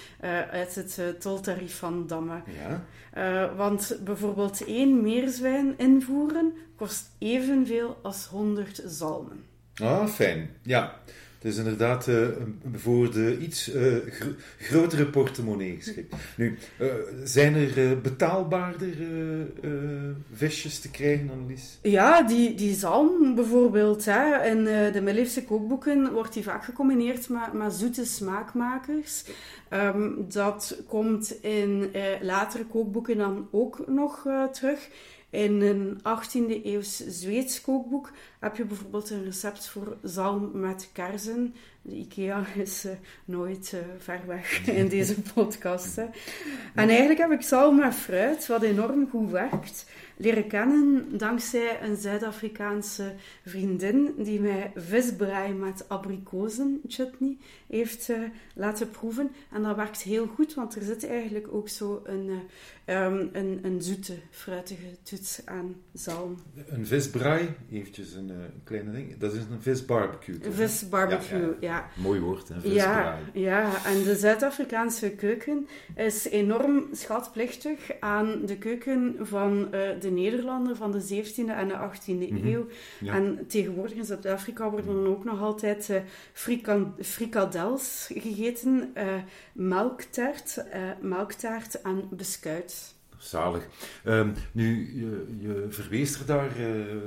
uit 0.51 0.75
het 0.75 1.21
toltarief 1.21 1.79
van 1.79 2.07
Damme. 2.07 2.43
Ja? 2.63 2.85
want 3.57 3.99
bijvoorbeeld 4.05 4.65
één 4.65 5.03
meerzwijn 5.03 5.75
invoeren 5.79 6.53
kost 6.77 7.11
evenveel 7.19 7.99
als 8.03 8.27
100 8.27 8.83
zalmen. 8.87 9.45
Ah, 9.83 10.09
fijn. 10.09 10.51
Ja. 10.63 11.01
Het 11.39 11.55
is 11.55 11.59
inderdaad 11.59 12.07
uh, 12.07 12.29
voor 12.75 13.13
de 13.13 13.39
iets 13.39 13.75
uh, 13.75 13.97
grotere 14.59 15.07
portemonnee 15.07 15.77
geschikt. 15.77 16.15
Nu, 16.37 16.59
uh, 16.81 16.89
zijn 17.25 17.55
er 17.55 18.01
betaalbaarder 18.01 18.95
visjes 20.33 20.81
te 20.81 20.91
krijgen, 20.91 21.31
Annelies? 21.31 21.79
Ja, 21.83 22.23
die, 22.23 22.55
die 22.55 22.75
zalm 22.75 23.35
bijvoorbeeld. 23.35 24.05
Hè. 24.05 24.45
In 24.45 24.65
de 24.65 24.91
middeleeuwse 24.93 25.45
kookboeken 25.45 26.13
wordt 26.13 26.33
die 26.33 26.43
vaak 26.43 26.65
gecombineerd 26.65 27.29
met, 27.29 27.53
met 27.53 27.73
zoete 27.73 28.05
smaakmakers. 28.05 29.25
Um, 29.71 30.27
dat 30.29 30.83
komt 30.89 31.43
in 31.43 31.91
latere 32.21 32.65
kookboeken 32.65 33.19
dan 33.19 33.49
ook 33.51 33.87
nog 33.87 34.27
terug. 34.53 34.89
In 35.31 35.61
een 35.61 35.99
18e 35.99 36.65
eeuws 36.65 36.97
Zweeds 37.07 37.61
kookboek 37.61 38.13
heb 38.41 38.57
je 38.57 38.65
bijvoorbeeld 38.65 39.11
een 39.11 39.25
recept 39.25 39.69
voor 39.69 39.97
zalm 40.03 40.51
met 40.61 40.91
kersen. 40.93 41.55
De 41.83 41.95
IKEA 41.95 42.45
is 42.55 42.85
uh, 42.85 42.93
nooit 43.25 43.73
uh, 43.75 43.81
ver 43.99 44.21
weg 44.27 44.67
in 44.81 44.89
deze 44.89 45.21
podcast. 45.35 45.97
Hè. 45.97 46.05
En 46.75 46.89
eigenlijk 46.89 47.19
heb 47.19 47.31
ik 47.31 47.43
zalm 47.43 47.77
met 47.77 47.95
fruit, 47.95 48.47
wat 48.47 48.63
enorm 48.63 49.09
goed 49.11 49.31
werkt 49.31 49.87
leren 50.17 50.47
kennen 50.47 51.19
dankzij 51.19 51.83
een 51.83 51.97
Zuid-Afrikaanse 51.97 53.15
vriendin 53.45 54.15
die 54.19 54.41
mij 54.41 54.73
visbraai 54.75 55.53
met 55.53 55.89
abrikozen 55.89 56.81
chutney 56.89 57.37
heeft 57.67 58.09
uh, 58.09 58.19
laten 58.55 58.91
proeven. 58.91 59.31
En 59.53 59.63
dat 59.63 59.77
werkt 59.77 60.03
heel 60.03 60.27
goed, 60.27 60.55
want 60.55 60.77
er 60.77 60.83
zit 60.83 61.07
eigenlijk 61.09 61.47
ook 61.51 61.69
zo 61.69 62.03
een, 62.05 62.31
uh, 62.87 63.05
um, 63.05 63.31
een, 63.33 63.59
een 63.63 63.83
zoete, 63.83 64.15
fruitige 64.31 64.87
toets 65.03 65.41
aan 65.45 65.75
zalm. 65.93 66.37
Een 66.67 66.87
visbraai, 66.87 67.49
eventjes 67.71 68.15
een, 68.15 68.29
uh, 68.29 68.37
kleine 68.65 68.93
ding, 68.93 69.17
dat 69.19 69.33
is 69.33 69.43
een 69.51 69.63
visbarbecue. 69.63 70.39
Een 70.43 70.53
visbarbecue, 70.53 71.41
ja, 71.41 71.47
ja. 71.47 71.57
ja. 71.61 71.89
Mooi 72.03 72.21
woord, 72.21 72.49
een 72.49 72.61
visbraai. 72.61 73.23
Ja, 73.33 73.61
ja, 73.61 73.85
en 73.85 74.03
de 74.03 74.17
Zuid-Afrikaanse 74.17 75.11
keuken 75.11 75.69
is 75.97 76.29
enorm 76.29 76.87
schatplichtig 76.93 77.91
aan 78.01 78.47
de 78.47 78.57
keuken 78.57 79.17
van 79.21 79.71
de 80.01 80.06
de 80.07 80.13
Nederlanden 80.13 80.77
van 80.77 80.93
de 80.93 81.25
17e 81.25 81.37
en 81.37 81.69
de 81.69 81.75
18e 81.75 82.33
mhm. 82.33 82.47
eeuw. 82.47 82.67
En 83.05 83.45
tegenwoordig 83.47 83.97
in 83.97 84.05
Zuid-Afrika 84.05 84.71
worden 84.71 84.95
dan 84.95 85.07
ook 85.07 85.25
nog 85.25 85.41
altijd 85.41 85.89
uh, 85.89 86.85
frikadels 87.01 88.11
gegeten, 88.13 88.93
uh, 88.97 89.15
melktaart, 89.53 90.65
melktaart 91.01 91.81
en 91.81 92.09
beskuit. 92.11 92.95
Zalig. 93.19 93.67
Um, 94.05 94.35
nu, 94.53 94.93
je, 94.95 95.27
je 95.41 95.67
verwees 95.69 96.19
er 96.21 96.27
daar 96.27 96.51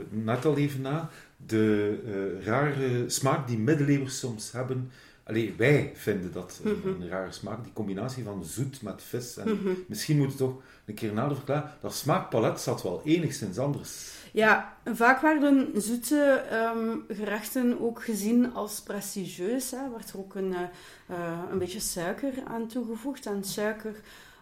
net 0.10 0.46
al 0.46 0.58
even 0.58 0.82
na. 0.82 1.10
De 1.46 2.40
rare 2.44 3.10
smaak 3.10 3.48
die 3.48 3.58
middeleeuwers 3.58 4.20
soms 4.20 4.52
hebben 4.52 4.92
Allee, 5.30 5.54
wij 5.58 5.92
vinden 5.96 6.32
dat 6.32 6.60
een, 6.64 6.78
mhm. 6.78 6.88
een, 6.88 7.10
rare 7.10 7.32
smaak, 7.32 7.64
die 7.64 7.74
combinatie 7.74 8.24
van 8.24 8.46
zoet 8.46 8.82
met 8.82 9.04
vis. 9.04 9.38
En 9.38 9.48
mhm. 9.48 9.70
Misschien 9.88 10.18
moet 10.18 10.28
het 10.28 10.38
toch 10.38 10.62
een 10.86 10.94
keer 10.94 11.14
nader 11.14 11.36
verklaren. 11.36 11.72
Dat 11.82 11.94
smaakpalet 11.94 12.60
zat 12.60 12.84
wel 12.84 13.02
enigszins 13.06 13.58
anders. 13.58 14.12
Ja, 14.32 14.78
vaak 14.86 15.22
werden 15.22 15.82
zoete 15.82 16.44
um, 16.76 17.04
gerechten 17.08 17.82
ook 17.82 18.04
gezien 18.04 18.54
als 18.54 18.82
prestigieus. 18.82 19.72
Hè. 19.72 19.90
werd 19.92 20.10
er 20.10 20.20
ook 20.20 20.36
een, 20.36 20.52
uh, 20.52 21.40
een 21.52 21.58
beetje 21.58 21.80
suiker 21.80 22.34
aan 22.48 22.68
toegevoegd. 22.68 23.26
En 23.26 23.44
suiker 23.44 23.96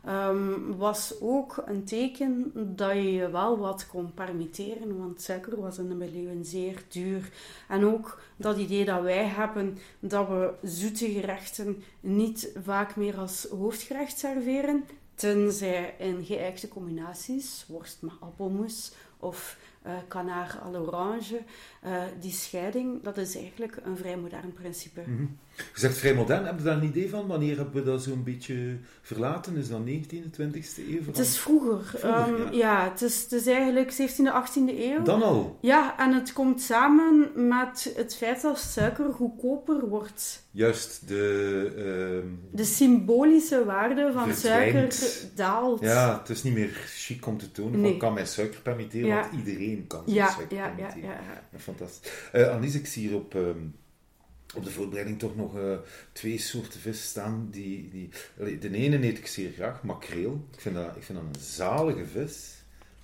um, 0.08 0.78
was 0.78 1.14
ook 1.22 1.64
een 1.66 1.84
teken 1.84 2.52
dat 2.76 2.94
je 2.94 3.12
je 3.12 3.30
wel 3.30 3.58
wat 3.58 3.88
kon 3.88 4.14
permitteren, 4.14 4.98
want 4.98 5.22
suiker 5.22 5.62
was 5.62 5.78
in 5.78 5.90
de 5.90 5.96
middeleeuwen 5.96 6.46
zeer 6.46 6.84
duur. 6.88 7.32
En 7.68 7.86
ook 7.86 8.22
dat 8.36 8.58
idee 8.58 8.86
dat 8.86 9.02
wij 9.02 9.26
hebben 9.26 9.78
dat 10.00 10.28
we 10.28 10.54
zoete 10.62 11.10
gerechten 11.12 11.84
niet 12.00 12.52
vaak 12.64 12.96
meer 12.96 13.18
als 13.18 13.48
hoofdgerecht 13.50 14.20
serveren, 14.20 14.84
tenzij 15.16 15.96
in 15.98 16.26
geëikte 16.26 16.68
combinaties, 16.68 17.66
worst 17.68 18.02
met 18.02 18.14
appelmoes 18.20 18.92
of 19.20 19.58
uh, 19.86 19.94
kanaar 20.08 20.60
à 20.66 20.70
l'orange. 20.70 21.42
Uh, 21.86 22.04
die 22.20 22.32
scheiding, 22.32 23.04
dat 23.04 23.18
is 23.18 23.36
eigenlijk 23.36 23.80
een 23.84 23.98
vrij 23.98 24.18
modern 24.18 24.54
principe. 24.54 25.02
-hmm. 25.02 25.38
Je 25.58 25.80
zegt 25.80 25.98
vrij 25.98 26.14
modern, 26.14 26.46
heb 26.46 26.58
je 26.58 26.64
daar 26.64 26.78
een 26.78 26.84
idee 26.84 27.10
van? 27.10 27.28
Wanneer 27.28 27.58
hebben 27.58 27.74
we 27.74 27.84
dat 27.84 28.04
zo'n 28.04 28.24
beetje 28.24 28.78
verlaten? 29.02 29.58
Is 29.58 29.70
dat 29.70 29.80
19e, 29.80 30.30
20e 30.42 30.90
eeuw? 30.90 31.06
Het 31.06 31.18
is 31.18 31.38
vroeger. 31.38 31.84
vroeger 31.86 32.30
um, 32.30 32.54
ja, 32.54 32.84
ja 32.84 32.90
het, 32.90 33.02
is, 33.02 33.22
het 33.22 33.32
is 33.32 33.48
eigenlijk 33.48 33.92
17e, 33.92 34.48
18e 34.48 34.80
eeuw. 34.80 35.04
Dan 35.04 35.24
al? 35.24 35.58
Ja, 35.62 36.00
en 36.00 36.14
het 36.14 36.34
komt 36.34 36.62
samen 36.62 37.48
met 37.48 37.94
het 37.96 38.16
feit 38.16 38.42
dat 38.42 38.60
suiker 38.60 39.14
goedkoper 39.14 39.88
wordt. 39.88 40.46
Juist, 40.52 41.08
de... 41.08 42.24
Uh, 42.24 42.32
de 42.52 42.64
symbolische 42.64 43.66
waarde 43.66 44.12
van 44.14 44.34
suiker 44.34 44.96
daalt. 45.36 45.82
Ja, 45.82 46.20
het 46.20 46.30
is 46.30 46.44
niet 46.44 46.54
meer 46.54 46.72
chic 46.86 47.26
om 47.26 47.38
te 47.38 47.52
tonen 47.52 47.82
nee. 47.82 47.90
van 47.90 48.00
kan 48.00 48.14
mij 48.14 48.26
suiker 48.26 48.62
permitteren, 48.62 49.08
ja. 49.08 49.20
want 49.22 49.34
iedereen 49.34 49.88
kan 49.88 50.04
ja, 50.06 50.30
suiker 50.30 50.58
ja, 50.58 50.68
permitteren. 50.68 51.04
Ja, 51.04 51.14
ja, 51.14 51.44
ja. 51.52 51.60
fantastisch. 51.60 52.12
Uh, 52.34 52.50
Annelies, 52.50 52.76
ik 52.76 52.88
zie 52.88 53.08
hier 53.08 53.18
op... 53.18 53.34
Um, 53.34 53.76
op 54.56 54.64
de 54.64 54.72
voorbereiding 54.72 55.20
toch 55.20 55.36
nog 55.36 55.58
uh, 55.58 55.78
twee 56.12 56.38
soorten 56.38 56.80
vis 56.80 57.04
staan. 57.04 57.48
Die, 57.52 57.90
die, 57.90 58.10
de 58.60 58.72
ene 58.72 59.08
eet 59.08 59.18
ik 59.18 59.28
zeer 59.28 59.52
graag, 59.52 59.84
makreel. 59.84 60.46
Ik 60.54 60.60
vind, 60.60 60.76
dat, 60.76 60.96
ik 60.96 61.04
vind 61.04 61.18
dat 61.18 61.28
een 61.28 61.42
zalige 61.42 62.06
vis. 62.06 62.56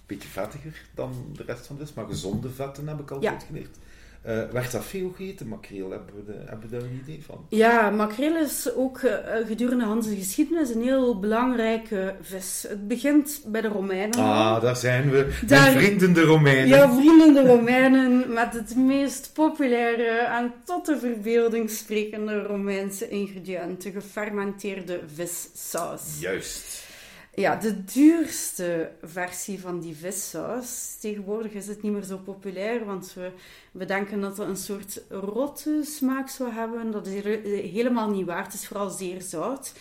Beetje 0.06 0.30
vettiger 0.30 0.86
dan 0.94 1.34
de 1.36 1.44
rest 1.44 1.66
van 1.66 1.78
de 1.78 1.86
vis, 1.86 1.94
maar 1.94 2.06
gezonde 2.06 2.50
vetten 2.50 2.88
heb 2.88 3.00
ik 3.00 3.12
altijd 3.12 3.42
ja. 3.42 3.48
geleerd. 3.48 3.78
Uh, 4.27 4.44
werd 4.51 4.72
dat 4.72 4.86
veel 4.86 5.13
gegeten, 5.15 5.48
makreel? 5.48 5.92
Hebben 5.92 6.15
we, 6.15 6.24
de, 6.25 6.38
hebben 6.46 6.70
we 6.70 6.77
daar 6.77 6.86
een 6.86 7.00
idee 7.03 7.24
van? 7.25 7.46
Ja, 7.50 7.89
makreel 7.89 8.36
is 8.36 8.74
ook 8.75 9.01
uh, 9.01 9.13
gedurende 9.48 9.84
Hanse 9.84 10.15
geschiedenis 10.15 10.70
een 10.70 10.82
heel 10.82 11.20
belangrijke 11.20 12.15
vis. 12.22 12.65
Het 12.68 12.88
begint 12.88 13.42
bij 13.46 13.62
de 13.62 13.68
Romeinen. 13.68 14.20
Ah, 14.20 14.62
daar 14.62 14.75
zijn 14.75 15.12
we. 15.12 15.39
Daar, 15.46 15.72
vrienden 15.72 16.13
de 16.13 16.22
Romeinen. 16.22 16.68
Ja, 16.68 16.94
vrienden 16.94 17.34
de 17.34 17.48
Romeinen 17.48 18.34
met 18.34 18.53
het 18.53 18.75
meest 18.75 19.32
populaire 19.34 20.10
en 20.18 20.53
tot 20.63 20.86
de 20.86 21.00
verbeelding 21.00 21.70
sprekende 21.70 22.42
Romeinse 22.42 23.10
ingrediënten, 23.10 23.92
gefermenteerde 23.92 25.00
vissaus. 25.14 26.01
Juist. 26.20 26.92
Ja, 27.35 27.55
de 27.55 27.83
duurste 27.83 28.91
versie 29.01 29.59
van 29.59 29.79
die 29.79 29.96
vissaus. 29.96 30.98
Tegenwoordig 31.00 31.51
is 31.51 31.67
het 31.67 31.81
niet 31.81 31.91
meer 31.91 32.03
zo 32.03 32.17
populair, 32.17 32.85
want 32.85 33.13
we, 33.13 33.31
we 33.72 33.85
denken 33.85 34.22
dat 34.22 34.37
het 34.37 34.48
een 34.48 34.57
soort 34.57 35.01
rotte 35.09 35.81
smaak 35.83 36.29
zou 36.29 36.51
hebben. 36.51 36.91
Dat 36.91 37.07
is 37.07 37.24
helemaal 37.72 38.09
niet 38.09 38.25
waar. 38.25 38.43
Het 38.43 38.53
is 38.53 38.67
vooral 38.67 38.89
zeer 38.89 39.22
zout. 39.22 39.74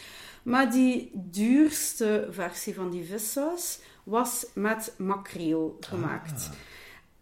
Maar 0.43 0.71
die 0.71 1.11
duurste 1.15 2.29
versie 2.31 2.75
van 2.75 2.91
die 2.91 3.05
vissaus 3.05 3.79
was 4.05 4.47
met 4.55 4.95
makreel 4.97 5.77
gemaakt. 5.81 6.51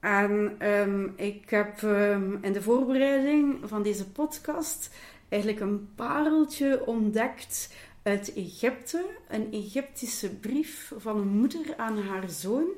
Ah. 0.01 0.21
En 0.23 0.57
um, 0.69 1.13
ik 1.17 1.51
heb 1.51 1.83
um, 1.83 2.39
in 2.43 2.53
de 2.53 2.63
voorbereiding 2.63 3.59
van 3.65 3.83
deze 3.83 4.11
podcast 4.11 4.91
eigenlijk 5.29 5.63
een 5.63 5.89
pareltje 5.95 6.87
ontdekt 6.87 7.75
uit 8.03 8.33
Egypte, 8.35 9.07
een 9.29 9.53
Egyptische 9.53 10.35
brief 10.35 10.93
van 10.97 11.17
een 11.17 11.29
moeder 11.29 11.77
aan 11.77 11.99
haar 12.03 12.29
zoon, 12.29 12.69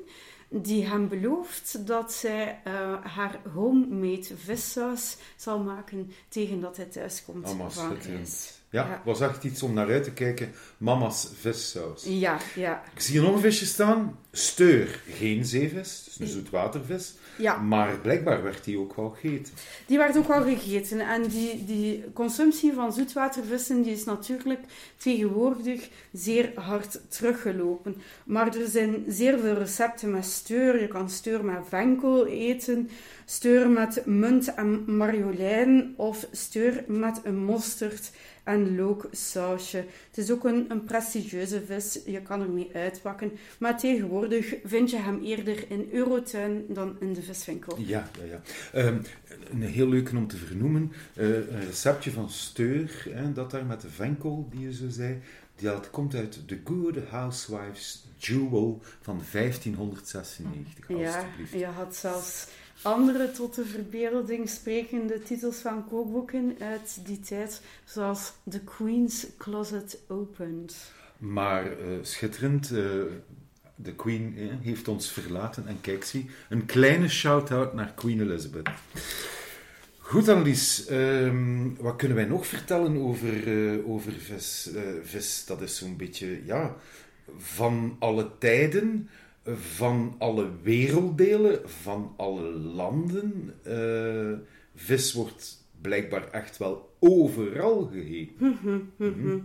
die 0.49 0.85
hem 0.85 1.07
belooft 1.07 1.87
dat 1.87 2.13
zij 2.13 2.61
uh, 2.67 3.05
haar 3.05 3.39
homemade 3.53 4.37
vissaus 4.37 5.17
zal 5.35 5.59
maken 5.59 6.11
tegen 6.27 6.59
dat 6.59 6.77
hij 6.77 6.85
thuis 6.85 7.25
komt 7.25 7.49
oh, 7.49 7.69
van 7.69 7.97
reis. 7.97 8.61
Ja, 8.73 8.87
ja, 8.87 9.01
was 9.05 9.21
echt 9.21 9.43
iets 9.43 9.63
om 9.63 9.73
naar 9.73 9.89
uit 9.89 10.03
te 10.03 10.11
kijken. 10.11 10.51
Mama's 10.77 11.27
vissaus. 11.39 12.03
Ja, 12.07 12.37
ja. 12.55 12.83
Ik 12.93 13.01
zie 13.01 13.13
hier 13.13 13.23
nog 13.23 13.35
een 13.35 13.41
visje 13.41 13.65
staan. 13.65 14.17
Steur, 14.31 15.01
geen 15.09 15.45
zeevis, 15.45 16.03
dus 16.05 16.19
een 16.19 16.27
zoetwatervis. 16.27 17.13
Ja. 17.37 17.57
Maar 17.57 17.97
blijkbaar 17.97 18.43
werd 18.43 18.63
die 18.63 18.79
ook 18.79 18.95
wel 18.95 19.09
gegeten. 19.09 19.53
Die 19.85 19.97
werd 19.97 20.17
ook 20.17 20.27
wel 20.27 20.43
gegeten. 20.43 20.99
En 20.99 21.27
die, 21.27 21.65
die 21.65 22.03
consumptie 22.13 22.73
van 22.73 22.93
zoetwatervissen 22.93 23.81
die 23.81 23.93
is 23.93 24.03
natuurlijk 24.03 24.59
tegenwoordig 24.97 25.89
zeer 26.11 26.51
hard 26.55 26.99
teruggelopen. 27.07 27.95
Maar 28.25 28.55
er 28.57 28.67
zijn 28.67 29.03
zeer 29.07 29.39
veel 29.39 29.55
recepten 29.55 30.11
met 30.11 30.25
steur. 30.25 30.81
Je 30.81 30.87
kan 30.87 31.09
steur 31.09 31.45
met 31.45 31.67
venkel 31.67 32.27
eten, 32.27 32.89
steur 33.25 33.69
met 33.69 34.05
munt 34.05 34.53
en 34.53 34.95
marjolein 34.97 35.93
of 35.97 36.27
steur 36.31 36.83
met 36.87 37.21
een 37.23 37.43
mosterd 37.43 38.11
en 38.43 38.75
looksausje. 38.75 39.77
Het 40.07 40.17
is 40.17 40.31
ook 40.31 40.43
een, 40.43 40.65
een 40.71 40.83
prestigieuze 40.83 41.61
vis, 41.65 41.99
je 42.05 42.21
kan 42.21 42.41
ermee 42.41 42.69
uitpakken. 42.73 43.31
Maar 43.57 43.77
tegenwoordig 43.77 44.55
vind 44.63 44.89
je 44.89 44.97
hem 44.97 45.23
eerder 45.23 45.71
in 45.71 45.89
Eurotuin 45.91 46.65
dan 46.67 46.95
in 46.99 47.13
de 47.13 47.21
viswinkel. 47.21 47.77
Ja, 47.79 48.09
ja, 48.19 48.41
ja. 48.73 48.85
Um, 48.85 49.01
een 49.51 49.61
heel 49.61 49.89
leuke 49.89 50.17
om 50.17 50.27
te 50.27 50.37
vernoemen. 50.37 50.91
Uh, 51.15 51.27
een 51.35 51.65
receptje 51.65 52.11
van 52.11 52.29
Steur, 52.29 53.07
hè, 53.09 53.33
dat 53.33 53.51
daar 53.51 53.65
met 53.65 53.81
de 53.81 53.89
venkel, 53.89 54.47
die 54.51 54.61
je 54.61 54.73
zo 54.73 54.89
zei. 54.89 55.19
Dat 55.63 55.89
komt 55.89 56.15
uit 56.15 56.47
The 56.47 56.59
Good 56.63 56.97
Housewives 57.09 58.05
Jewel 58.17 58.81
van 59.01 59.21
1596. 59.31 60.87
Ja, 60.87 61.25
je 61.51 61.65
had 61.65 61.95
zelfs 61.95 62.47
andere 62.81 63.31
tot 63.31 63.55
de 63.55 63.65
verbeelding 63.65 64.49
sprekende 64.49 65.23
titels 65.23 65.55
van 65.55 65.87
kookboeken 65.89 66.55
uit 66.59 66.99
die 67.05 67.19
tijd, 67.19 67.61
zoals 67.85 68.33
The 68.49 68.59
Queen's 68.59 69.25
Closet 69.37 69.99
Opened. 70.07 70.75
Maar 71.17 71.65
uh, 71.65 71.97
schitterend, 72.01 72.71
uh, 72.71 72.79
de 73.75 73.95
Queen 73.95 74.37
eh, 74.37 74.47
heeft 74.61 74.87
ons 74.87 75.11
verlaten 75.11 75.67
en 75.67 75.81
kijk 75.81 76.03
zie, 76.03 76.29
een 76.49 76.65
kleine 76.65 77.09
shout-out 77.09 77.73
naar 77.73 77.93
Queen 77.93 78.21
Elizabeth. 78.21 78.69
Goed, 80.13 80.29
Annelies. 80.29 80.89
Um, 80.91 81.75
wat 81.79 81.95
kunnen 81.95 82.17
wij 82.17 82.25
nog 82.25 82.47
vertellen 82.47 82.97
over, 82.97 83.47
uh, 83.47 83.89
over 83.89 84.11
vis, 84.11 84.69
vis? 85.03 85.45
Dat 85.45 85.61
is 85.61 85.77
zo'n 85.77 85.97
beetje, 85.97 86.45
ja, 86.45 86.75
van 87.37 87.95
alle 87.99 88.29
tijden 88.37 89.09
van 89.55 90.15
alle 90.17 90.49
werelddelen, 90.61 91.69
van 91.69 92.13
alle 92.17 92.49
landen. 92.51 93.53
Uh, 93.67 94.37
vis 94.75 95.13
wordt 95.13 95.65
blijkbaar 95.81 96.29
echt 96.31 96.57
wel 96.57 96.95
overal 96.99 97.89
gegeten. 97.93 98.35
Mhm, 98.37 98.79
mhm. 98.97 99.27
Mhm. 99.27 99.39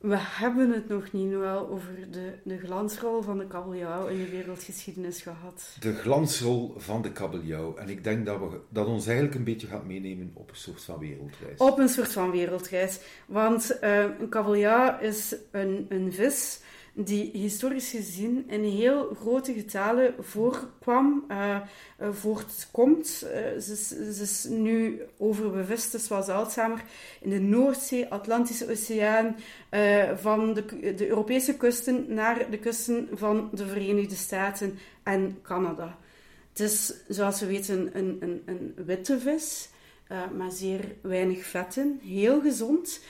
We 0.00 0.16
hebben 0.18 0.70
het 0.70 0.88
nog 0.88 1.12
niet 1.12 1.30
wel 1.30 1.68
over 1.68 2.10
de, 2.10 2.32
de 2.44 2.58
glansrol 2.58 3.22
van 3.22 3.38
de 3.38 3.46
kabeljauw 3.46 4.06
in 4.06 4.18
de 4.18 4.30
wereldgeschiedenis 4.30 5.22
gehad. 5.22 5.76
De 5.80 5.94
glansrol 5.94 6.74
van 6.76 7.02
de 7.02 7.12
kabeljauw. 7.12 7.76
En 7.76 7.88
ik 7.88 8.04
denk 8.04 8.26
dat 8.26 8.38
we 8.38 8.60
dat 8.68 8.86
ons 8.86 9.06
eigenlijk 9.06 9.36
een 9.36 9.44
beetje 9.44 9.66
gaat 9.66 9.86
meenemen 9.86 10.30
op 10.34 10.50
een 10.50 10.56
soort 10.56 10.82
van 10.82 10.98
wereldreis. 10.98 11.58
Op 11.58 11.78
een 11.78 11.88
soort 11.88 12.12
van 12.12 12.30
wereldreis. 12.30 13.00
Want 13.26 13.78
uh, 13.82 13.98
een 13.98 14.28
kabeljauw 14.28 14.98
is 14.98 15.36
een, 15.50 15.86
een 15.88 16.12
vis 16.12 16.60
die 16.94 17.30
historisch 17.32 17.90
gezien 17.90 18.44
in 18.48 18.64
heel 18.64 19.16
grote 19.20 19.52
getalen 19.52 20.14
voorkwam, 20.18 21.24
uh, 21.28 21.60
voortkomt. 22.10 23.24
Uh, 23.24 23.60
ze, 23.60 23.76
ze, 24.12 24.22
is 24.22 24.46
nu 24.50 25.00
overbevist, 25.18 25.92
dus 25.92 26.08
was 26.08 26.28
Alzheimer, 26.28 26.82
in 27.20 27.30
de 27.30 27.40
Noordzee, 27.40 28.06
Atlantische 28.08 28.70
Oceaan, 28.70 29.36
van 30.14 30.54
de, 30.54 30.94
de 30.94 31.08
Europese 31.08 31.56
kusten 31.56 32.14
naar 32.14 32.50
de 32.50 32.58
kusten 32.58 33.08
van 33.12 33.50
de 33.52 33.66
Verenigde 33.66 34.16
Staten 34.16 34.78
en 35.02 35.38
Canada. 35.42 35.98
Het 36.48 36.60
is, 36.60 36.94
zoals 37.08 37.40
we 37.40 37.46
weten, 37.46 37.90
een, 37.92 38.16
een, 38.20 38.42
een 38.44 38.74
witte 38.86 39.20
vis, 39.20 39.68
maar 40.36 40.50
zeer 40.50 40.94
weinig 41.02 41.44
vetten, 41.44 42.00
heel 42.02 42.40
gezond. 42.40 43.00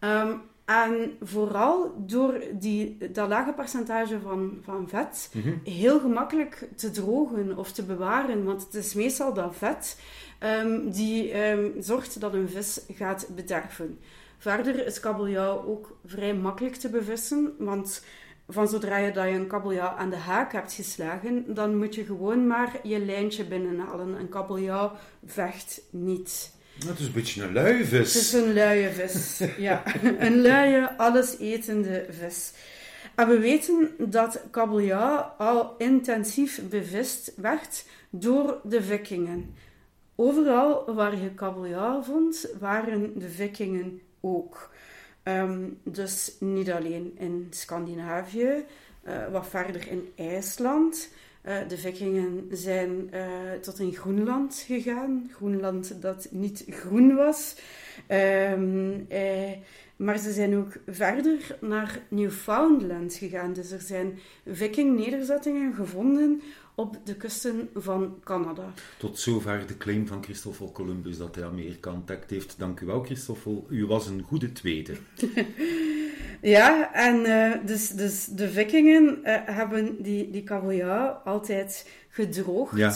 Um, 0.00 0.42
en 0.70 1.16
vooral 1.20 1.94
door 1.96 2.40
die, 2.52 2.98
dat 3.12 3.28
lage 3.28 3.52
percentage 3.52 4.20
van, 4.20 4.58
van 4.62 4.88
vet 4.88 5.30
mhm. 5.32 5.52
heel 5.64 6.00
gemakkelijk 6.00 6.68
te 6.76 6.90
drogen 6.90 7.56
of 7.56 7.72
te 7.72 7.82
bewaren. 7.82 8.44
Want 8.44 8.62
het 8.62 8.74
is 8.74 8.94
meestal 8.94 9.34
dat 9.34 9.56
vet 9.56 10.00
um, 10.40 10.90
die 10.90 11.48
um, 11.48 11.72
zorgt 11.78 12.20
dat 12.20 12.34
een 12.34 12.48
vis 12.48 12.80
gaat 12.92 13.28
bederven. 13.34 13.98
Verder 14.38 14.86
is 14.86 15.00
kabeljauw 15.00 15.64
ook 15.66 15.96
vrij 16.04 16.34
makkelijk 16.34 16.74
te 16.74 16.88
bevissen. 16.88 17.54
Want 17.58 18.04
van 18.48 18.68
zodra 18.68 18.96
je, 18.96 19.12
dat 19.12 19.24
je 19.24 19.34
een 19.34 19.46
kabeljauw 19.46 19.96
aan 19.96 20.10
de 20.10 20.16
haak 20.16 20.52
hebt 20.52 20.72
geslagen, 20.72 21.54
dan 21.54 21.76
moet 21.76 21.94
je 21.94 22.04
gewoon 22.04 22.46
maar 22.46 22.80
je 22.82 22.98
lijntje 22.98 23.44
binnenhalen. 23.44 24.14
Een 24.14 24.28
kabeljauw 24.28 24.92
vecht 25.24 25.82
niet. 25.90 26.58
Het 26.86 26.98
is 26.98 27.06
een 27.06 27.12
beetje 27.12 27.42
een 27.42 27.52
luie 27.52 27.84
vis. 27.84 28.14
Het 28.14 28.22
is 28.22 28.32
een 28.32 28.52
luie 28.52 28.88
vis, 28.88 29.42
ja. 29.58 29.82
Een 30.18 30.40
luie, 30.40 30.84
allesetende 30.84 32.06
vis. 32.10 32.52
En 33.14 33.28
we 33.28 33.38
weten 33.38 33.90
dat 33.98 34.40
kabeljauw 34.50 35.18
al 35.38 35.74
intensief 35.78 36.60
bevist 36.68 37.32
werd 37.36 37.84
door 38.10 38.60
de 38.64 38.82
vikingen. 38.82 39.54
Overal 40.14 40.94
waar 40.94 41.18
je 41.18 41.30
kabeljauw 41.30 42.02
vond, 42.02 42.48
waren 42.58 43.18
de 43.18 43.28
vikingen 43.28 44.00
ook. 44.20 44.70
Ehm, 45.22 45.68
dus 45.82 46.32
niet 46.38 46.70
alleen 46.70 47.14
in 47.18 47.46
Scandinavië, 47.50 48.64
uh, 49.06 49.28
wat 49.32 49.46
verder 49.48 49.88
in 49.88 50.12
IJsland, 50.16 51.08
uh, 51.46 51.68
de 51.68 51.78
vikingen 51.78 52.48
zijn 52.50 53.10
uh, 53.14 53.52
tot 53.60 53.78
in 53.78 53.94
Groenland 53.94 54.64
gegaan. 54.66 55.30
Groenland 55.32 56.02
dat 56.02 56.28
niet 56.30 56.64
groen 56.68 57.14
was. 57.14 57.56
Um, 58.08 59.06
uh, 59.08 59.50
maar 59.96 60.18
ze 60.18 60.32
zijn 60.32 60.56
ook 60.56 60.72
verder 60.86 61.56
naar 61.60 62.02
Newfoundland 62.08 63.14
gegaan. 63.14 63.52
Dus 63.52 63.70
er 63.70 63.80
zijn 63.80 64.18
viking-nederzettingen 64.46 65.74
gevonden 65.74 66.42
op 66.80 66.96
de 67.04 67.14
kusten 67.14 67.68
van 67.74 68.18
Canada. 68.24 68.72
Tot 68.98 69.18
zover 69.18 69.66
de 69.66 69.76
claim 69.76 70.06
van 70.06 70.22
Christoffel 70.22 70.72
Columbus 70.72 71.18
dat 71.18 71.34
hij 71.34 71.44
Amerika 71.44 71.92
ontdekt 71.92 72.30
heeft. 72.30 72.54
Dank 72.58 72.80
u 72.80 72.86
wel, 72.86 73.02
Christoffel. 73.02 73.66
U 73.68 73.86
was 73.86 74.06
een 74.06 74.22
goede 74.22 74.52
tweede. 74.52 74.96
Ja, 76.42 76.92
en 76.92 77.16
uh, 77.20 77.66
dus, 77.66 77.88
dus 77.88 78.24
de 78.24 78.50
vikingen 78.50 79.18
uh, 79.22 79.36
hebben 79.44 80.02
die, 80.02 80.30
die 80.30 80.42
kabeljauw 80.42 81.08
altijd 81.08 81.90
gedroogd. 82.08 82.76
Ja 82.76 82.92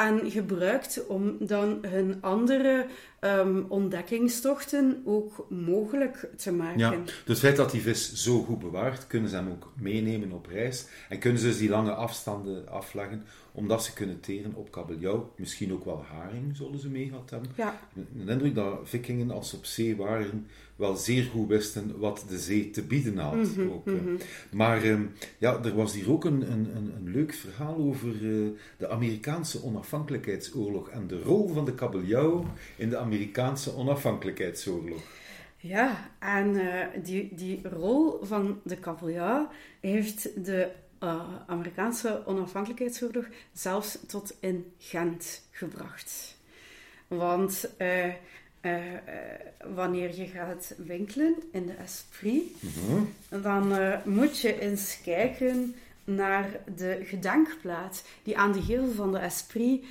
en 0.00 0.30
gebruikt 0.30 1.06
om 1.06 1.36
dan 1.40 1.78
hun 1.88 2.18
andere 2.20 2.86
um, 3.20 3.64
ontdekkingstochten 3.68 5.02
ook 5.04 5.46
mogelijk 5.48 6.28
te 6.36 6.52
maken. 6.52 6.78
Ja, 6.78 6.90
dus 7.04 7.14
het 7.24 7.38
feit 7.38 7.56
dat 7.56 7.70
die 7.70 7.80
vis 7.80 8.14
zo 8.14 8.42
goed 8.42 8.58
bewaart, 8.58 9.06
kunnen 9.06 9.30
ze 9.30 9.36
hem 9.36 9.50
ook 9.50 9.72
meenemen 9.76 10.32
op 10.32 10.46
reis 10.46 10.86
en 11.08 11.18
kunnen 11.18 11.40
ze 11.40 11.46
dus 11.46 11.58
die 11.58 11.68
lange 11.68 11.94
afstanden 11.94 12.68
afleggen, 12.68 13.24
omdat 13.52 13.84
ze 13.84 13.92
kunnen 13.92 14.20
teren 14.20 14.54
op 14.54 14.70
kabeljauw, 14.70 15.32
misschien 15.36 15.72
ook 15.72 15.84
wel 15.84 16.04
haring 16.10 16.56
zullen 16.56 16.78
ze 16.78 16.88
mee 16.88 17.08
gehad 17.08 17.30
hebben. 17.30 17.50
Ja. 17.56 17.80
Een 17.94 18.28
indruk 18.28 18.54
dat 18.54 18.78
vikingen, 18.82 19.30
als 19.30 19.50
ze 19.50 19.56
op 19.56 19.64
zee 19.64 19.96
waren, 19.96 20.46
wel 20.80 20.96
zeer 20.96 21.24
goed 21.24 21.48
wisten 21.48 21.98
wat 21.98 22.24
de 22.28 22.38
zee 22.38 22.70
te 22.70 22.82
bieden 22.82 23.18
had. 23.18 23.34
Mhm, 23.34 23.70
ook, 23.70 23.84
mhm. 23.84 24.16
Maar 24.50 24.82
ehm, 24.82 25.02
ja, 25.38 25.62
er 25.64 25.74
was 25.74 25.94
hier 25.94 26.10
ook 26.10 26.24
een, 26.24 26.52
een, 26.52 26.76
een, 26.76 27.10
leuk 27.12 27.34
verhaal 27.34 27.76
over 27.76 28.22
uh, 28.22 28.48
de 28.76 28.88
Amerikaanse 28.88 29.64
onafhankelijkheidsoorlog 29.64 30.88
en 30.88 31.06
de 31.06 31.22
rol 31.22 31.48
van 31.48 31.64
de 31.64 31.74
kabeljauw 31.74 32.44
in 32.76 32.88
de 32.88 32.98
Amerikaanse 32.98 33.74
onafhankelijkheidsoorlog. 33.74 35.00
Ja, 35.56 36.10
en 36.18 36.54
uh, 36.54 36.84
die, 37.02 37.34
die 37.34 37.60
rol 37.68 38.18
van 38.22 38.60
de 38.64 38.76
kabeljauw 38.76 39.48
heeft 39.80 40.44
de 40.44 40.70
uh, 41.02 41.22
Amerikaanse 41.46 42.22
onafhankelijkheidsoorlog 42.26 43.26
zelfs 43.52 43.98
tot 44.06 44.36
in 44.40 44.72
Gent 44.78 45.42
gebracht. 45.50 46.36
Want 47.08 47.70
uh, 47.78 48.14
uh, 48.62 48.74
wanneer 49.74 50.16
je 50.16 50.26
gaat 50.26 50.74
winkelen 50.76 51.34
in 51.52 51.66
de 51.66 51.72
Esprit, 51.72 52.42
mhm. 52.60 53.42
dan 53.42 53.72
moet 54.04 54.40
je 54.40 54.60
eens 54.60 54.98
kijken 55.04 55.74
naar 56.04 56.50
de 56.76 57.00
gedenkplaat 57.04 58.02
die 58.22 58.38
aan 58.38 58.52
de 58.52 58.62
gevel 58.62 58.92
van 58.92 59.12
de 59.12 59.18
Esprit 59.18 59.84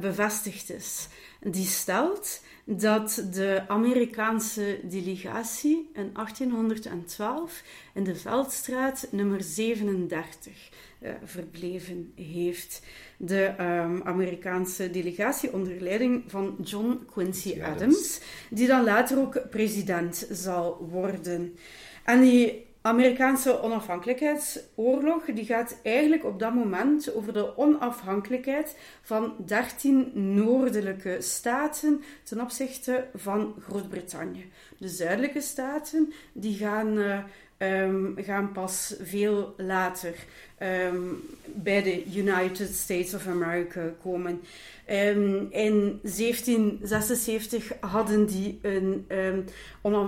bevestigd 0.00 0.70
is. 0.70 1.08
Die 1.40 1.66
stelt 1.66 2.40
dat 2.70 3.24
de 3.32 3.62
Amerikaanse 3.68 4.80
delegatie 4.84 5.90
in 5.94 6.10
1812 6.12 7.62
in 7.94 8.04
de 8.04 8.14
Veldstraat 8.14 9.08
nummer 9.10 9.42
37 9.42 10.52
uh, 11.00 11.10
verbleven 11.24 12.12
heeft. 12.14 12.82
De 13.16 13.54
um, 13.60 14.02
Amerikaanse 14.02 14.90
delegatie 14.90 15.52
onder 15.52 15.80
leiding 15.80 16.24
van 16.26 16.56
John 16.64 17.02
Quincy 17.12 17.62
Adams, 17.62 18.20
die 18.50 18.66
dan 18.66 18.84
later 18.84 19.18
ook 19.18 19.50
president 19.50 20.26
zal 20.30 20.88
worden. 20.90 21.56
En 22.04 22.20
die 22.20 22.67
Amerikaanse 22.80 23.62
onafhankelijkheidsoorlog 23.62 25.24
die 25.24 25.44
gaat 25.44 25.76
eigenlijk 25.82 26.24
op 26.24 26.38
dat 26.38 26.54
moment 26.54 27.14
over 27.14 27.32
de 27.32 27.56
onafhankelijkheid 27.56 28.76
van 29.02 29.34
13 29.46 30.10
noordelijke 30.34 31.16
staten 31.20 32.02
ten 32.22 32.40
opzichte 32.40 33.06
van 33.14 33.54
Groot-Brittannië. 33.60 34.50
De 34.78 34.88
zuidelijke 34.88 35.40
staten 35.40 36.12
die 36.32 36.56
gaan, 36.56 36.98
uh, 36.98 37.18
um, 37.58 38.14
gaan 38.16 38.52
pas 38.52 38.94
veel 39.00 39.54
later 39.56 40.14
um, 40.62 41.22
bij 41.44 41.82
de 41.82 42.04
United 42.14 42.74
States 42.74 43.14
of 43.14 43.26
America 43.26 43.92
komen. 44.02 44.40
Um, 44.90 45.48
in 45.50 46.00
1776 46.02 47.72
hadden 47.80 48.26
die 48.26 48.58
een 48.62 49.06
um, 49.08 49.44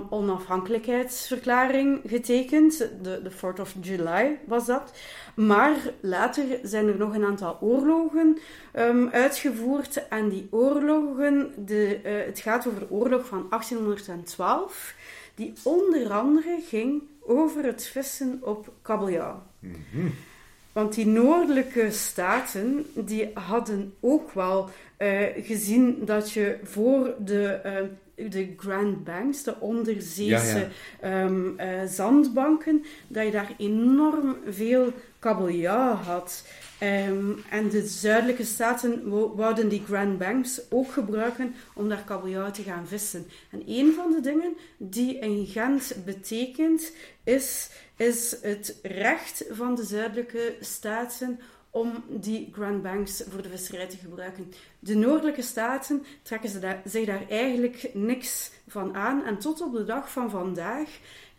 onafhankelijkheidsverklaring 0.09 2.01
getekend. 2.05 2.77
De, 2.77 3.21
de 3.23 3.31
4th 3.31 3.59
of 3.61 3.75
July 3.81 4.39
was 4.47 4.65
dat. 4.65 4.93
Maar 5.35 5.75
later 5.99 6.45
zijn 6.63 6.87
er 6.87 6.97
nog 6.97 7.15
een 7.15 7.25
aantal 7.25 7.57
oorlogen 7.59 8.37
um, 8.75 9.09
uitgevoerd. 9.09 10.07
En 10.07 10.29
die 10.29 10.47
oorlogen, 10.51 11.53
de, 11.65 11.99
uh, 12.03 12.25
het 12.25 12.39
gaat 12.39 12.67
over 12.67 12.79
de 12.79 12.91
oorlog 12.91 13.25
van 13.25 13.45
1812, 13.49 14.95
die 15.35 15.53
onder 15.63 16.11
andere 16.11 16.59
ging 16.67 17.03
over 17.19 17.63
het 17.63 17.87
vissen 17.87 18.39
op 18.41 18.73
kabeljauw. 18.81 19.43
Mm. 19.59 20.13
Want 20.73 20.93
die 20.93 21.07
noordelijke 21.07 21.91
staten 21.91 22.85
die 22.93 23.31
hadden 23.33 23.93
ook 23.99 24.31
wel 24.31 24.69
uh, 24.97 25.19
gezien 25.41 25.97
dat 26.05 26.31
je 26.31 26.57
voor 26.63 27.15
de, 27.19 27.59
uh, 27.65 28.29
de 28.29 28.53
Grand 28.57 29.03
Banks, 29.03 29.43
de 29.43 29.59
onderzeese 29.59 30.69
ja, 31.01 31.09
ja. 31.09 31.23
um, 31.23 31.55
uh, 31.59 31.83
zandbanken, 31.85 32.85
dat 33.07 33.25
je 33.25 33.31
daar 33.31 33.53
enorm 33.57 34.37
veel 34.49 34.93
kabeljauw 35.19 35.93
had. 35.93 36.45
Ehm, 36.81 37.31
en 37.49 37.69
de 37.69 37.87
zuidelijke 37.87 38.45
staten 38.45 39.09
wouden 39.35 39.69
die 39.69 39.83
Grand 39.85 40.17
Banks 40.17 40.61
ook 40.69 40.91
gebruiken 40.91 41.55
om 41.73 41.89
daar 41.89 42.03
kabeljauw 42.03 42.51
te 42.51 42.63
gaan 42.63 42.87
vissen. 42.87 43.27
En 43.51 43.63
een 43.65 43.93
van 43.93 44.11
de 44.11 44.19
dingen 44.19 44.53
die 44.77 45.23
een 45.23 45.45
Gent 45.45 45.95
betekent, 46.05 46.91
is, 47.23 47.69
is 47.95 48.37
het 48.41 48.79
recht 48.81 49.45
van 49.49 49.75
de 49.75 49.83
zuidelijke 49.83 50.55
staten 50.59 51.39
om 51.69 52.03
die 52.09 52.49
Grand 52.53 52.81
Banks 52.81 53.23
voor 53.29 53.41
de 53.41 53.49
visserij 53.49 53.87
te 53.87 53.97
gebruiken. 53.97 54.53
De 54.79 54.95
noordelijke 54.95 55.41
staten 55.41 56.05
trekken 56.21 56.49
ze 56.49 56.77
zich 56.85 57.05
daar 57.05 57.29
eigenlijk 57.29 57.89
niks 57.93 58.51
van 58.67 58.95
aan. 58.95 59.25
En 59.25 59.37
tot 59.37 59.61
op 59.61 59.73
de 59.73 59.83
dag 59.83 60.11
van 60.11 60.29
vandaag 60.29 60.89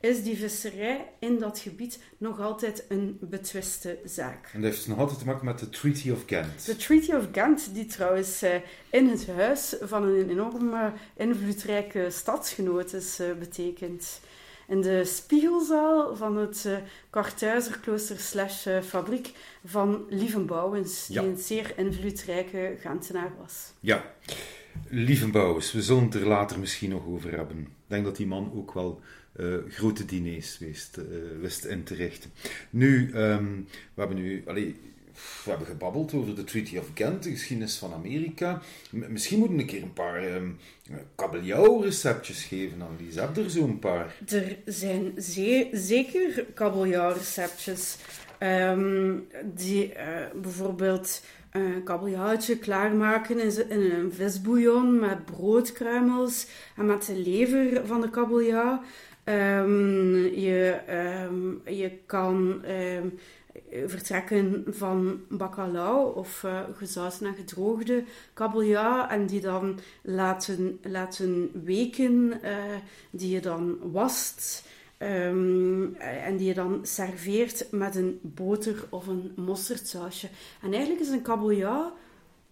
is 0.03 0.23
die 0.23 0.37
visserij 0.37 1.09
in 1.19 1.39
dat 1.39 1.59
gebied 1.59 1.99
nog 2.19 2.41
altijd 2.41 2.85
een 2.89 3.19
betwiste 3.21 3.99
zaak. 4.05 4.51
En 4.53 4.61
dat 4.61 4.71
heeft 4.71 4.89
nog 4.89 4.99
altijd 4.99 5.19
te 5.19 5.25
maken 5.25 5.45
met 5.45 5.59
de 5.59 5.69
Treaty 5.69 6.11
of 6.11 6.23
Ghent. 6.27 6.67
De 6.67 6.77
Treaty 6.77 7.13
of 7.13 7.29
Ghent, 7.33 7.75
die 7.75 7.87
trouwens 7.87 8.43
uh, 8.43 8.55
in 8.91 9.09
het 9.09 9.27
huis 9.27 9.77
van 9.81 10.03
een 10.03 10.31
enorm 10.31 10.75
invloedrijke 11.17 12.07
stadsgenoot 12.11 12.93
is 12.93 13.21
uh, 13.21 13.27
betekend. 13.39 14.21
In 14.69 14.81
de 14.81 15.05
spiegelzaal 15.05 16.17
van 16.17 16.37
het 16.37 16.65
uh, 16.67 16.77
Kartuizerklooster 17.11 18.19
slash 18.19 18.67
fabriek 18.85 19.31
van 19.65 20.05
Lievenbouwens, 20.09 21.07
die 21.07 21.19
een 21.19 21.39
zeer 21.39 21.73
invloedrijke 21.77 22.77
Gentenaar 22.81 23.33
was. 23.41 23.73
Ja, 23.81 24.05
Lievenbouwens, 24.89 25.73
we 25.73 25.83
zullen 25.83 26.05
het 26.05 26.15
er 26.15 26.27
later 26.27 26.59
misschien 26.59 26.91
nog 26.91 27.07
over 27.07 27.37
hebben. 27.37 27.59
Ik 27.59 27.67
denk 27.87 28.05
dat 28.05 28.17
die 28.17 28.27
man 28.27 28.53
ook 28.55 28.73
wel 28.73 29.01
uh, 29.37 29.57
grote 29.69 30.05
diners 30.05 30.59
wist, 30.59 30.99
uh, 30.99 31.05
wist 31.41 31.65
in 31.65 31.83
te 31.83 31.95
richten. 31.95 32.31
Nu, 32.71 33.11
um, 33.15 33.67
we 33.95 34.01
hebben 34.01 34.17
nu... 34.17 34.45
We 35.45 35.51
hebben 35.51 35.67
gebabbeld 35.67 36.15
over 36.15 36.35
de 36.35 36.45
Treaty 36.45 36.79
of 36.79 36.91
Ghent, 36.95 37.23
de 37.23 37.31
geschiedenis 37.31 37.77
van 37.77 37.93
Amerika. 37.93 38.63
Misschien 38.91 39.39
moeten 39.39 39.57
we 39.57 39.63
een 39.63 39.69
keer 39.69 39.83
een 39.83 39.93
paar 39.93 40.35
um, 40.35 40.57
kabeljauwreceptjes 41.15 42.45
geven, 42.45 42.83
Annelies. 42.83 43.15
Heb 43.15 43.37
er 43.37 43.51
zo 43.51 43.65
een 43.65 43.79
paar? 43.79 44.15
Er 44.27 44.57
zijn 44.65 45.13
zeker 45.73 46.47
kabeljauwreceptjes. 46.55 47.97
Um, 48.41 49.27
die 49.45 49.93
uh, 49.95 50.41
bijvoorbeeld 50.43 51.23
een 51.51 51.83
kabeljauwtje 51.85 52.59
klaarmaken 52.59 53.39
in, 53.41 53.71
in 53.71 53.91
een 53.91 54.13
visbouillon 54.13 54.99
met 54.99 55.25
broodkruimels 55.25 56.47
en 56.77 56.87
met 56.87 57.07
de 57.07 57.17
lever 57.17 57.87
van 57.87 58.01
de 58.01 58.11
kabeljauw. 58.11 58.83
Um, 59.25 60.17
je, 60.35 60.81
um, 61.31 61.63
je 61.65 61.99
kan 62.07 62.65
um, 62.71 63.19
vertrekken 63.87 64.65
van 64.69 65.21
bacalao 65.29 66.05
of 66.05 66.43
uh, 66.43 66.61
gezouten 66.77 67.27
en 67.27 67.35
gedroogde 67.35 68.05
kabeljauw 68.35 69.07
en 69.09 69.27
die 69.27 69.41
dan 69.41 69.79
laten, 70.03 70.79
laten 70.83 71.51
weken, 71.65 72.41
uh, 72.45 72.77
die 73.11 73.31
je 73.31 73.41
dan 73.41 73.93
wast. 73.93 74.65
en 74.99 76.37
die 76.37 76.47
je 76.47 76.55
dan 76.55 76.81
serveert 76.83 77.67
met 77.71 77.95
een 77.95 78.19
boter 78.23 78.85
of 78.91 79.07
een 79.07 79.33
mosterdsausje. 79.37 80.29
En 80.63 80.73
eigenlijk 80.73 81.01
is 81.01 81.09
een 81.09 81.23
kabeljauw 81.23 81.93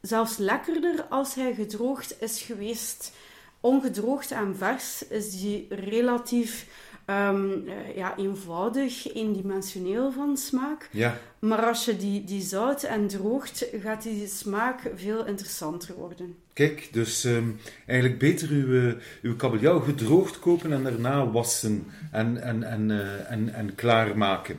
zelfs 0.01 0.37
lekkerder 0.37 1.05
als 1.09 1.35
hij 1.35 1.55
gedroogd 1.55 2.23
is 2.23 2.43
geweest 2.43 3.13
ongedroogd 3.61 4.31
en 4.31 4.57
vers 4.57 5.09
is 5.09 5.41
die 5.41 5.67
relatief 5.69 6.67
um, 7.07 7.65
ja, 7.95 8.17
eenvoudig, 8.17 9.15
eendimensioneel 9.15 10.13
van 10.13 10.37
smaak. 10.37 10.89
Ja. 10.91 11.19
Maar 11.39 11.67
als 11.67 11.85
je 11.85 11.97
die, 11.97 12.25
die 12.25 12.43
zout 12.43 12.83
en 12.83 13.07
droogt, 13.07 13.67
gaat 13.83 14.03
die 14.03 14.27
smaak 14.27 14.91
veel 14.95 15.27
interessanter 15.27 15.95
worden. 15.95 16.37
Kijk, 16.53 16.89
dus 16.93 17.25
um, 17.25 17.57
eigenlijk 17.87 18.19
beter 18.19 18.51
uw, 18.51 18.95
uw 19.23 19.37
kabeljauw 19.37 19.81
gedroogd 19.81 20.39
kopen 20.39 20.73
en 20.73 20.83
daarna 20.83 21.31
wassen 21.31 21.87
en, 22.13 22.43
en, 22.43 22.63
en, 22.63 22.89
uh, 22.89 23.31
en, 23.31 23.55
en 23.55 23.75
klaarmaken. 23.75 24.59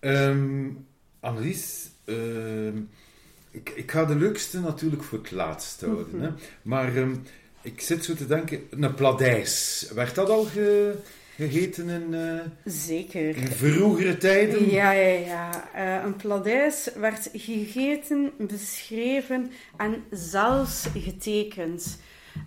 Um, 0.00 0.86
Annelies, 1.20 1.90
ik, 3.50 3.70
ik 3.74 3.90
ga 3.90 4.04
de 4.04 4.16
leukste 4.16 4.60
natuurlijk 4.60 5.02
voor 5.02 5.18
het 5.18 5.30
laatst 5.30 5.80
houden. 5.80 6.06
Mm 6.12 6.20
-hmm. 6.20 6.22
hè? 6.22 6.30
Maar 6.62 6.92
ik 7.62 7.80
zit 7.80 8.04
zo 8.04 8.14
te 8.14 8.26
denken, 8.26 8.60
een 8.70 8.94
pladijs. 8.94 9.86
Werd 9.94 10.14
dat 10.14 10.28
al 10.28 10.44
ge, 10.44 10.94
gegeten 11.36 11.88
in, 11.88 12.12
uh, 12.12 12.40
Zeker. 12.64 13.36
in 13.36 13.46
vroegere 13.46 14.16
tijden? 14.16 14.70
Ja, 14.70 14.90
ja, 14.90 15.18
ja. 15.18 15.68
Uh, 15.76 16.04
een 16.04 16.16
pladijs 16.16 16.88
werd 16.96 17.30
gegeten, 17.32 18.32
beschreven 18.38 19.50
en 19.76 20.04
zelfs 20.10 20.86
getekend. 20.96 21.98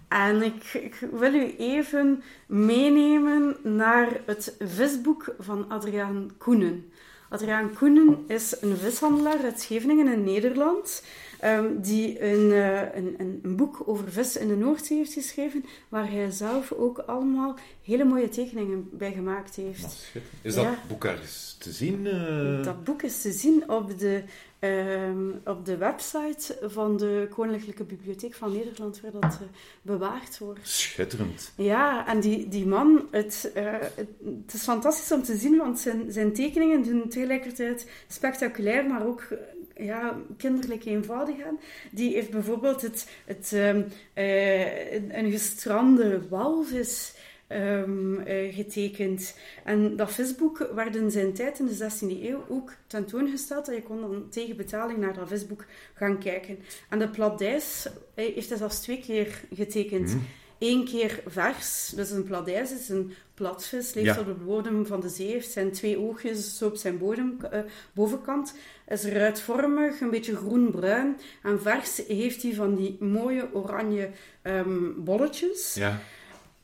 En 0.08 0.42
ik, 0.42 0.64
ik, 0.74 1.08
wil 1.12 1.34
u 1.34 1.56
even 1.58 2.24
meenemen 2.48 3.58
naar 3.64 4.22
het 4.26 4.56
visboek 4.60 5.36
van 5.40 5.70
Adriaan 5.70 6.32
Koenen. 6.38 6.92
Adriaan 7.30 7.74
Koenen 7.74 8.24
is 8.28 8.56
een 8.62 8.78
vishandelaar 8.78 9.44
uit 9.44 9.60
Scheveningen 9.60 10.08
in 10.08 10.24
Nederland. 10.24 11.04
Um, 11.44 11.82
die 11.82 12.24
een, 12.24 12.50
uh, 12.50 12.96
een, 12.96 13.16
een, 13.18 13.40
een, 13.44 13.56
boek 13.56 13.84
over 13.86 14.12
vissen 14.12 14.42
in 14.42 14.48
de 14.48 14.56
Noordzee 14.56 14.98
heeft 14.98 15.14
geschreven, 15.14 15.66
waar 15.90 16.12
hij 16.12 16.32
zelf 16.32 16.72
ook 16.72 16.98
allemaal 16.98 17.56
hele 17.84 18.04
mooie 18.04 18.30
tekeningen 18.30 18.90
bij 18.92 19.12
gemaakt 19.12 19.56
heeft. 19.56 20.12
Is 20.42 20.56
dat 20.56 20.64
ja. 20.64 20.80
boek 20.88 21.06
ergens 21.06 21.56
te 21.60 21.72
zien? 21.72 22.06
Uh... 22.06 22.64
Dat 22.64 22.84
boek 22.84 23.02
is 23.02 23.22
te 23.22 23.32
zien 23.32 23.70
op 23.70 24.00
de, 24.00 24.24
um, 24.64 25.42
op 25.46 25.66
de 25.66 25.78
website 25.78 26.58
van 26.62 26.98
de 26.98 27.28
Koninklijke 27.30 27.84
Bibliotheek 27.84 28.34
van 28.34 28.52
Nederland, 28.52 29.02
waar 29.02 29.12
dat 29.12 29.40
uh, 29.42 29.48
bewaard 29.82 30.38
wordt. 30.38 30.68
Schitterend. 30.68 31.54
Ja, 31.56 32.08
en 32.08 32.20
die, 32.20 32.48
die 32.48 32.68
man, 32.68 33.08
het, 33.12 33.52
het, 33.54 33.94
het, 33.96 34.54
is 34.54 34.64
fantastisch 34.64 35.12
om 35.12 35.24
te 35.24 35.36
zien, 35.36 35.58
want 35.58 35.80
zijn, 35.80 36.12
zijn 36.12 36.34
tekeningen 36.34 36.84
doen 36.84 37.10
tegelijkertijd 37.10 37.90
spectaculair, 38.08 38.86
maar 38.86 39.06
ook 39.06 39.28
ja, 39.76 40.18
kinderlijk 40.38 40.86
eenvoudig 40.86 41.44
aan. 41.46 41.60
Die 41.92 42.14
heeft 42.14 42.30
bijvoorbeeld 42.30 42.82
het, 42.82 43.08
het, 43.26 43.52
um, 43.52 43.86
uh, 44.16 44.94
een 44.94 45.32
gestrande 45.32 46.28
walvis 46.30 47.14
um, 47.52 48.20
uh, 48.28 48.56
getekend. 48.56 49.36
En 49.64 49.96
dat 49.96 50.12
visboek 50.12 50.70
werd 50.76 50.96
in 50.96 51.12
zijn 51.12 51.34
tijd 51.34 51.60
in 51.60 51.68
de 51.68 51.90
16e 51.90 52.24
eeuw 52.24 52.46
ook 52.50 52.74
tentoongesteld. 52.88 53.68
En 53.68 53.76
je 53.76 53.84
kon 53.84 54.02
dan 54.02 54.30
tegen 54.30 54.56
betaling 54.56 55.00
naar 55.00 55.14
dat 55.14 55.28
visboek 55.28 55.66
gaan 55.94 56.20
kijken. 56.20 56.60
En 56.90 57.00
de 57.00 57.10
pladijs 57.10 57.88
heeft 58.14 58.50
hij 58.50 58.58
zelfs 58.58 58.80
twee 58.80 59.00
keer 59.00 59.42
getekend. 59.54 60.14
Mm. 60.14 60.24
Eén 60.62 60.86
keer 60.86 61.24
vers, 61.28 61.92
dus 61.96 62.10
een 62.10 62.24
pladijs 62.24 62.72
is 62.72 62.90
een 62.90 63.14
platvis, 63.34 63.94
leeft 63.94 64.16
ja. 64.16 64.20
op 64.20 64.26
de 64.26 64.34
bodem 64.34 64.86
van 64.86 65.00
de 65.00 65.10
zee, 65.10 65.28
heeft 65.28 65.52
zijn 65.52 65.72
twee 65.72 66.00
oogjes 66.00 66.58
zo 66.58 66.66
op 66.66 66.76
zijn 66.76 66.98
bodem, 66.98 67.38
uh, 67.54 67.60
bovenkant, 67.94 68.56
is 68.88 69.04
ruitvormig, 69.04 70.00
een 70.00 70.10
beetje 70.10 70.36
groen-bruin. 70.36 71.18
En 71.44 71.62
vers 71.62 72.02
heeft 72.08 72.44
hij 72.44 72.54
van 72.54 72.76
die 72.76 72.98
mooie 73.00 73.54
oranje 73.54 74.10
um, 74.44 75.04
bolletjes. 75.04 75.74
Ja. 75.74 76.02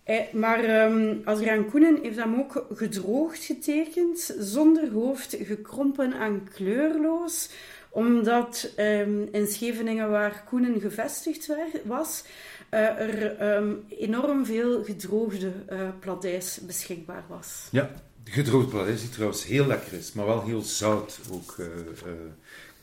Eh, 0.08 0.34
maar 0.34 0.86
um, 0.92 1.22
Adriaan 1.24 1.70
Koenen 1.70 2.00
heeft 2.02 2.18
hem 2.18 2.40
ook 2.40 2.66
gedroogd 2.74 3.44
getekend, 3.44 4.36
zonder 4.40 4.92
hoofd, 4.92 5.38
gekrompen 5.40 6.14
en 6.14 6.48
kleurloos 6.54 7.50
omdat 7.90 8.74
um, 8.78 9.28
in 9.32 9.48
Scheveningen, 9.48 10.10
waar 10.10 10.44
Koenen 10.44 10.82
gevestigd 10.82 11.50
was, 11.84 12.24
uh, 12.72 12.80
er 12.80 13.56
um, 13.56 13.86
enorm 13.88 14.46
veel 14.46 14.84
gedroogde 14.84 15.52
uh, 15.70 15.90
pladijs 16.00 16.60
beschikbaar 16.66 17.24
was. 17.28 17.68
Ja, 17.72 17.92
gedroogd 18.24 18.70
pladijs 18.70 19.02
die 19.02 19.10
trouwens 19.10 19.46
heel 19.46 19.66
lekker 19.66 19.94
is, 19.94 20.14
maar 20.14 20.26
wel 20.26 20.46
heel 20.46 20.62
zout 20.62 21.20
ook 21.32 21.56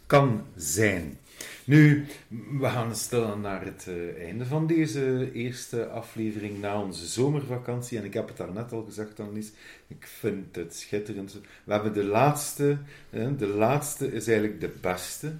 kan 0.06 0.46
zijn. 0.56 1.18
Nu, 1.64 2.06
we 2.58 2.68
gaan 2.68 2.96
stilaan 2.96 3.40
naar 3.40 3.64
het 3.64 3.88
einde 4.18 4.46
van 4.46 4.66
deze 4.66 5.32
eerste 5.32 5.88
aflevering 5.88 6.60
na 6.60 6.82
onze 6.82 7.06
zomervakantie. 7.06 7.98
En 7.98 8.04
ik 8.04 8.14
heb 8.14 8.28
het 8.28 8.36
daarnet 8.36 8.72
al 8.72 8.84
gezegd, 8.84 9.20
Annelies, 9.20 9.52
ik 9.86 10.06
vind 10.06 10.56
het 10.56 10.76
schitterend. 10.76 11.40
We 11.64 11.72
hebben 11.72 11.92
de 11.92 12.04
laatste, 12.04 12.78
de 13.10 13.46
laatste 13.46 14.12
is 14.12 14.26
eigenlijk 14.28 14.60
de 14.60 14.72
beste. 14.80 15.32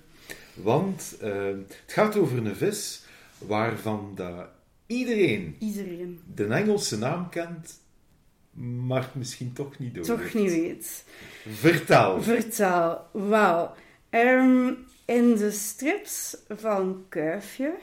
Want 0.54 1.16
het 1.20 1.82
gaat 1.86 2.16
over 2.16 2.46
een 2.46 2.56
vis 2.56 3.02
waarvan 3.38 4.12
dat 4.14 4.46
iedereen, 4.86 5.56
iedereen 5.58 6.20
de 6.34 6.46
Engelse 6.46 6.98
naam 6.98 7.28
kent, 7.28 7.80
maar 8.86 9.10
misschien 9.14 9.52
toch 9.52 9.78
niet 9.78 9.94
door. 9.94 10.04
Toch 10.04 10.34
niet 10.34 10.50
weet. 10.50 11.04
Vertel. 11.48 12.22
Vertel. 12.22 13.06
Wauw. 13.12 13.74
Um, 14.10 14.76
in 15.04 15.36
de 15.36 15.50
strips 15.50 16.36
van 16.48 17.04
Kuifje 17.08 17.74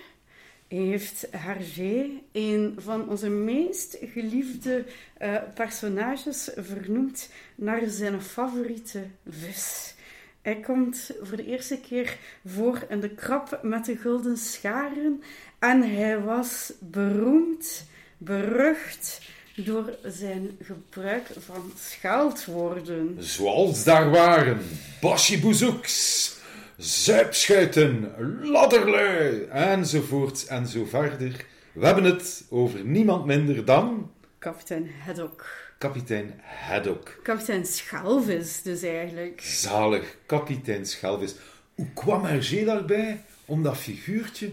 heeft 0.68 1.28
Hergé 1.32 2.10
een 2.32 2.76
van 2.78 3.10
onze 3.10 3.30
meest 3.30 3.98
geliefde 4.14 4.86
uh, 5.22 5.36
personages 5.54 6.50
vernoemd 6.56 7.30
naar 7.56 7.82
zijn 7.88 8.22
favoriete 8.22 9.04
vis. 9.30 9.94
Hij 10.42 10.56
komt 10.56 11.12
voor 11.22 11.38
de 11.38 11.46
eerste 11.46 11.80
keer 11.80 12.18
voor 12.46 12.86
in 12.90 13.00
de 13.00 13.10
krap 13.10 13.60
met 13.62 13.86
de 13.86 13.98
gulden 13.98 14.38
scharen. 14.38 15.24
En 15.60 15.82
hij 15.96 16.20
was 16.20 16.74
beroemd, 16.80 17.86
berucht 18.18 19.22
door 19.56 19.98
zijn 20.04 20.58
gebruik 20.62 21.28
van 21.40 21.72
scheldwoorden. 21.78 23.16
Zoals 23.20 23.84
daar 23.84 24.10
waren 24.10 24.62
basjiboezoeks, 25.02 26.36
zuipschuiten, 26.78 28.12
ladderlui, 28.42 29.44
enzovoort 29.50 30.46
en 30.46 30.68
zo 30.68 30.86
verder. 30.86 31.46
We 31.74 31.86
hebben 31.86 32.04
het 32.04 32.46
over 32.50 32.84
niemand 32.84 33.26
minder 33.26 33.66
dan... 33.66 34.12
Kapitein 34.40 34.92
Haddock. 35.06 35.46
Kapitein 35.78 36.42
Haddock. 36.44 37.20
Kapitein 37.24 37.66
Schelvis 37.66 38.62
dus 38.62 38.82
eigenlijk. 38.82 39.42
Zalig, 39.42 40.18
kapitein 40.26 40.86
Schelvis. 40.86 41.36
Hoe 41.76 41.88
kwam 41.94 42.26
Hergé 42.26 42.66
daarbij 42.66 43.24
om 43.46 43.64
dat 43.64 43.78
figuurtje 43.78 44.52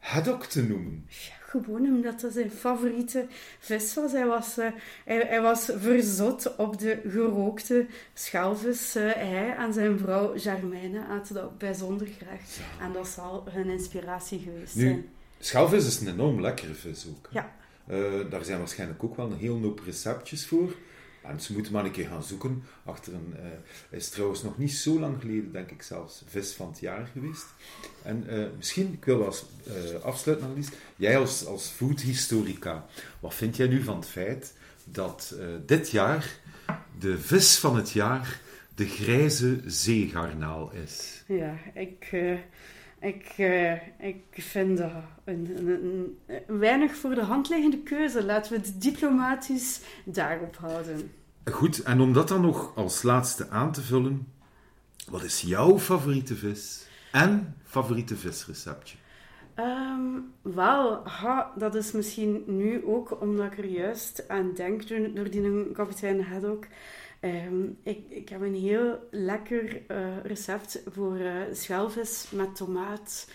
Haddock 0.00 0.44
te 0.44 0.62
noemen? 0.62 1.06
Ja, 1.08 1.34
gewoon 1.40 1.84
omdat 1.84 2.20
dat 2.20 2.32
zijn 2.32 2.50
favoriete 2.50 3.26
vis 3.58 3.94
was. 3.94 4.12
Hij 4.12 4.26
was, 4.26 4.58
uh, 4.58 4.66
hij, 5.04 5.26
hij, 5.26 5.40
was 5.40 5.70
verzot 5.76 6.56
op 6.56 6.78
de 6.78 7.00
gerookte 7.08 7.86
schelvis. 8.14 8.96
Uh, 8.96 9.12
hij 9.12 9.56
en 9.56 9.72
zijn 9.72 9.98
vrouw 9.98 10.38
Germaine 10.38 11.06
aten 11.06 11.34
dat 11.34 11.58
bijzonder 11.58 12.06
graag. 12.06 12.40
Ja. 12.40 12.84
En 12.84 12.92
dat 12.92 13.08
zal 13.08 13.44
hun 13.50 13.68
inspiratie 13.68 14.38
geweest 14.38 14.74
nu, 14.74 14.86
zijn. 14.86 15.08
Schelvis 15.38 15.86
is 15.86 16.00
een 16.00 16.08
enorm 16.08 16.40
lekkere 16.40 16.74
vis 16.74 17.06
ook. 17.08 17.28
Ja. 17.30 17.52
Uh, 17.90 18.30
daar 18.30 18.44
zijn 18.44 18.58
waarschijnlijk 18.58 19.04
ook 19.04 19.16
wel 19.16 19.30
een 19.30 19.38
heel 19.38 19.60
hoop 19.60 19.80
receptjes 19.84 20.46
voor. 20.46 20.74
En 21.22 21.40
ze 21.40 21.52
moeten 21.52 21.72
maar 21.72 21.84
een 21.84 21.90
keer 21.90 22.08
gaan 22.08 22.22
zoeken. 22.22 22.62
Achter 22.84 23.14
een, 23.14 23.34
uh, 23.36 23.98
is 23.98 24.08
trouwens 24.08 24.42
nog 24.42 24.58
niet 24.58 24.72
zo 24.72 24.98
lang 24.98 25.20
geleden, 25.20 25.52
denk 25.52 25.70
ik 25.70 25.82
zelfs, 25.82 26.22
vis 26.26 26.52
van 26.52 26.68
het 26.70 26.80
jaar 26.80 27.10
geweest. 27.12 27.46
En 28.02 28.24
uh, 28.30 28.46
misschien, 28.56 28.92
ik 28.92 29.04
wil 29.04 29.18
wel 29.18 29.26
als 29.26 29.44
uh, 29.68 30.00
afsluiten, 30.02 30.46
Annelies. 30.46 30.68
Jij 30.96 31.18
als, 31.18 31.46
als 31.46 31.66
foodhistorica, 31.68 32.86
wat 33.20 33.34
vind 33.34 33.56
jij 33.56 33.66
nu 33.66 33.82
van 33.82 33.96
het 33.96 34.08
feit 34.08 34.54
dat 34.84 35.34
dit 35.66 35.90
jaar 35.90 36.38
de 36.98 37.18
vis 37.18 37.58
van 37.58 37.76
het 37.76 37.90
jaar 37.90 38.40
de 38.74 38.86
grijze 38.86 39.60
zeegarnaal 39.64 40.72
is? 40.72 41.22
Ja, 41.26 41.56
ik... 41.74 42.12
Ik, 43.00 43.34
uh, 43.38 43.72
ik 43.98 44.24
vind 44.30 44.78
dat 44.78 44.90
een, 45.24 45.56
een, 45.56 45.68
een, 45.68 46.18
een, 46.26 46.58
weinig 46.58 46.96
voor 46.96 47.14
de 47.14 47.22
hand 47.22 47.48
liggende 47.48 47.78
keuze. 47.78 48.24
Laten 48.24 48.52
we 48.52 48.58
het 48.58 48.82
diplomatisch 48.82 49.80
daarop 50.04 50.56
houden. 50.56 51.10
Goed, 51.44 51.82
en 51.82 52.00
om 52.00 52.12
dat 52.12 52.28
dan 52.28 52.40
nog 52.40 52.76
als 52.76 53.02
laatste 53.02 53.48
aan 53.48 53.72
te 53.72 53.80
vullen, 53.80 54.28
wat 55.10 55.22
is 55.22 55.40
jouw 55.40 55.78
favoriete 55.78 56.36
vis 56.36 56.86
en 57.12 57.56
favoriete 57.64 58.16
visreceptje? 58.16 58.96
Um, 59.56 60.32
wel, 60.42 61.06
ha, 61.08 61.52
dat 61.56 61.74
is 61.74 61.92
misschien 61.92 62.42
nu 62.46 62.84
ook 62.86 63.20
omdat 63.20 63.52
ik 63.52 63.58
er 63.58 63.64
juist 63.64 64.28
aan 64.28 64.54
denk 64.54 64.88
door, 64.88 65.14
door 65.14 65.30
die 65.30 65.72
kapitein 65.72 66.24
Haddock. 66.24 66.66
Um, 67.20 67.78
ik, 67.82 67.98
ik 68.08 68.28
heb 68.28 68.40
een 68.40 68.54
heel 68.54 69.08
lekker 69.10 69.82
uh, 69.88 70.24
recept 70.24 70.82
voor 70.92 71.16
uh, 71.16 71.32
schelvis 71.52 72.26
met 72.30 72.56
tomaat. 72.56 73.28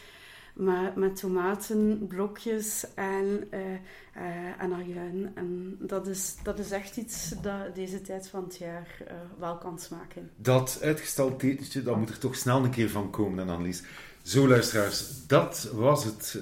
Met, 0.96 1.16
tomaten, 1.16 2.08
blokjes 2.08 2.86
en, 2.94 3.48
uh, 3.54 4.62
en 4.62 4.74
ajuin. 4.74 5.36
Dat 5.80 6.08
is, 6.08 6.36
dat 6.44 6.60
is 6.60 6.72
echt 6.72 6.98
iets 6.98 7.34
dat 7.42 7.76
deze 7.76 8.02
tijd 8.02 8.28
van 8.28 8.44
het 8.44 8.58
jaar 8.58 8.98
wel 9.40 9.58
kan 9.58 9.80
smaken. 9.80 10.30
Dat 10.36 10.80
uitgesteld 10.82 11.44
etentje, 11.44 11.84
dat 11.84 11.98
moet 11.98 12.10
er 12.10 12.20
toch 12.20 12.36
snel 12.36 12.64
een 12.64 12.70
keer 12.70 12.90
van 12.90 13.10
komen, 13.10 13.50
Annelies. 13.50 13.84
Zo, 14.22 14.48
luisteraars, 14.48 15.26
dat 15.28 15.70
was 15.74 16.04
het 16.04 16.40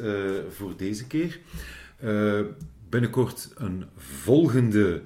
voor 0.50 0.78
deze 0.78 1.08
keer. 1.08 1.40
binnenkort 2.90 3.52
een 3.56 3.86
volgende 3.98 5.02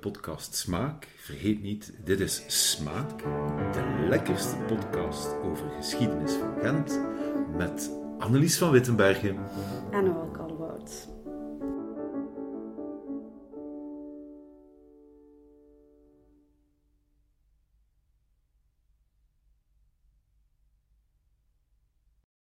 podcast 0.00 0.54
Smaak. 0.54 1.06
Vergeet 1.28 1.62
niet, 1.62 1.92
dit 2.04 2.20
is 2.20 2.42
Smaak, 2.46 3.18
de 3.72 4.06
lekkerste 4.08 4.56
podcast 4.56 5.34
over 5.42 5.70
geschiedenis 5.76 6.32
van 6.32 6.54
Gent, 6.60 7.00
met 7.56 7.90
Annelies 8.18 8.58
van 8.58 8.70
Wittenbergen 8.70 9.36
en 9.90 10.30
Kalwoud. 10.32 10.57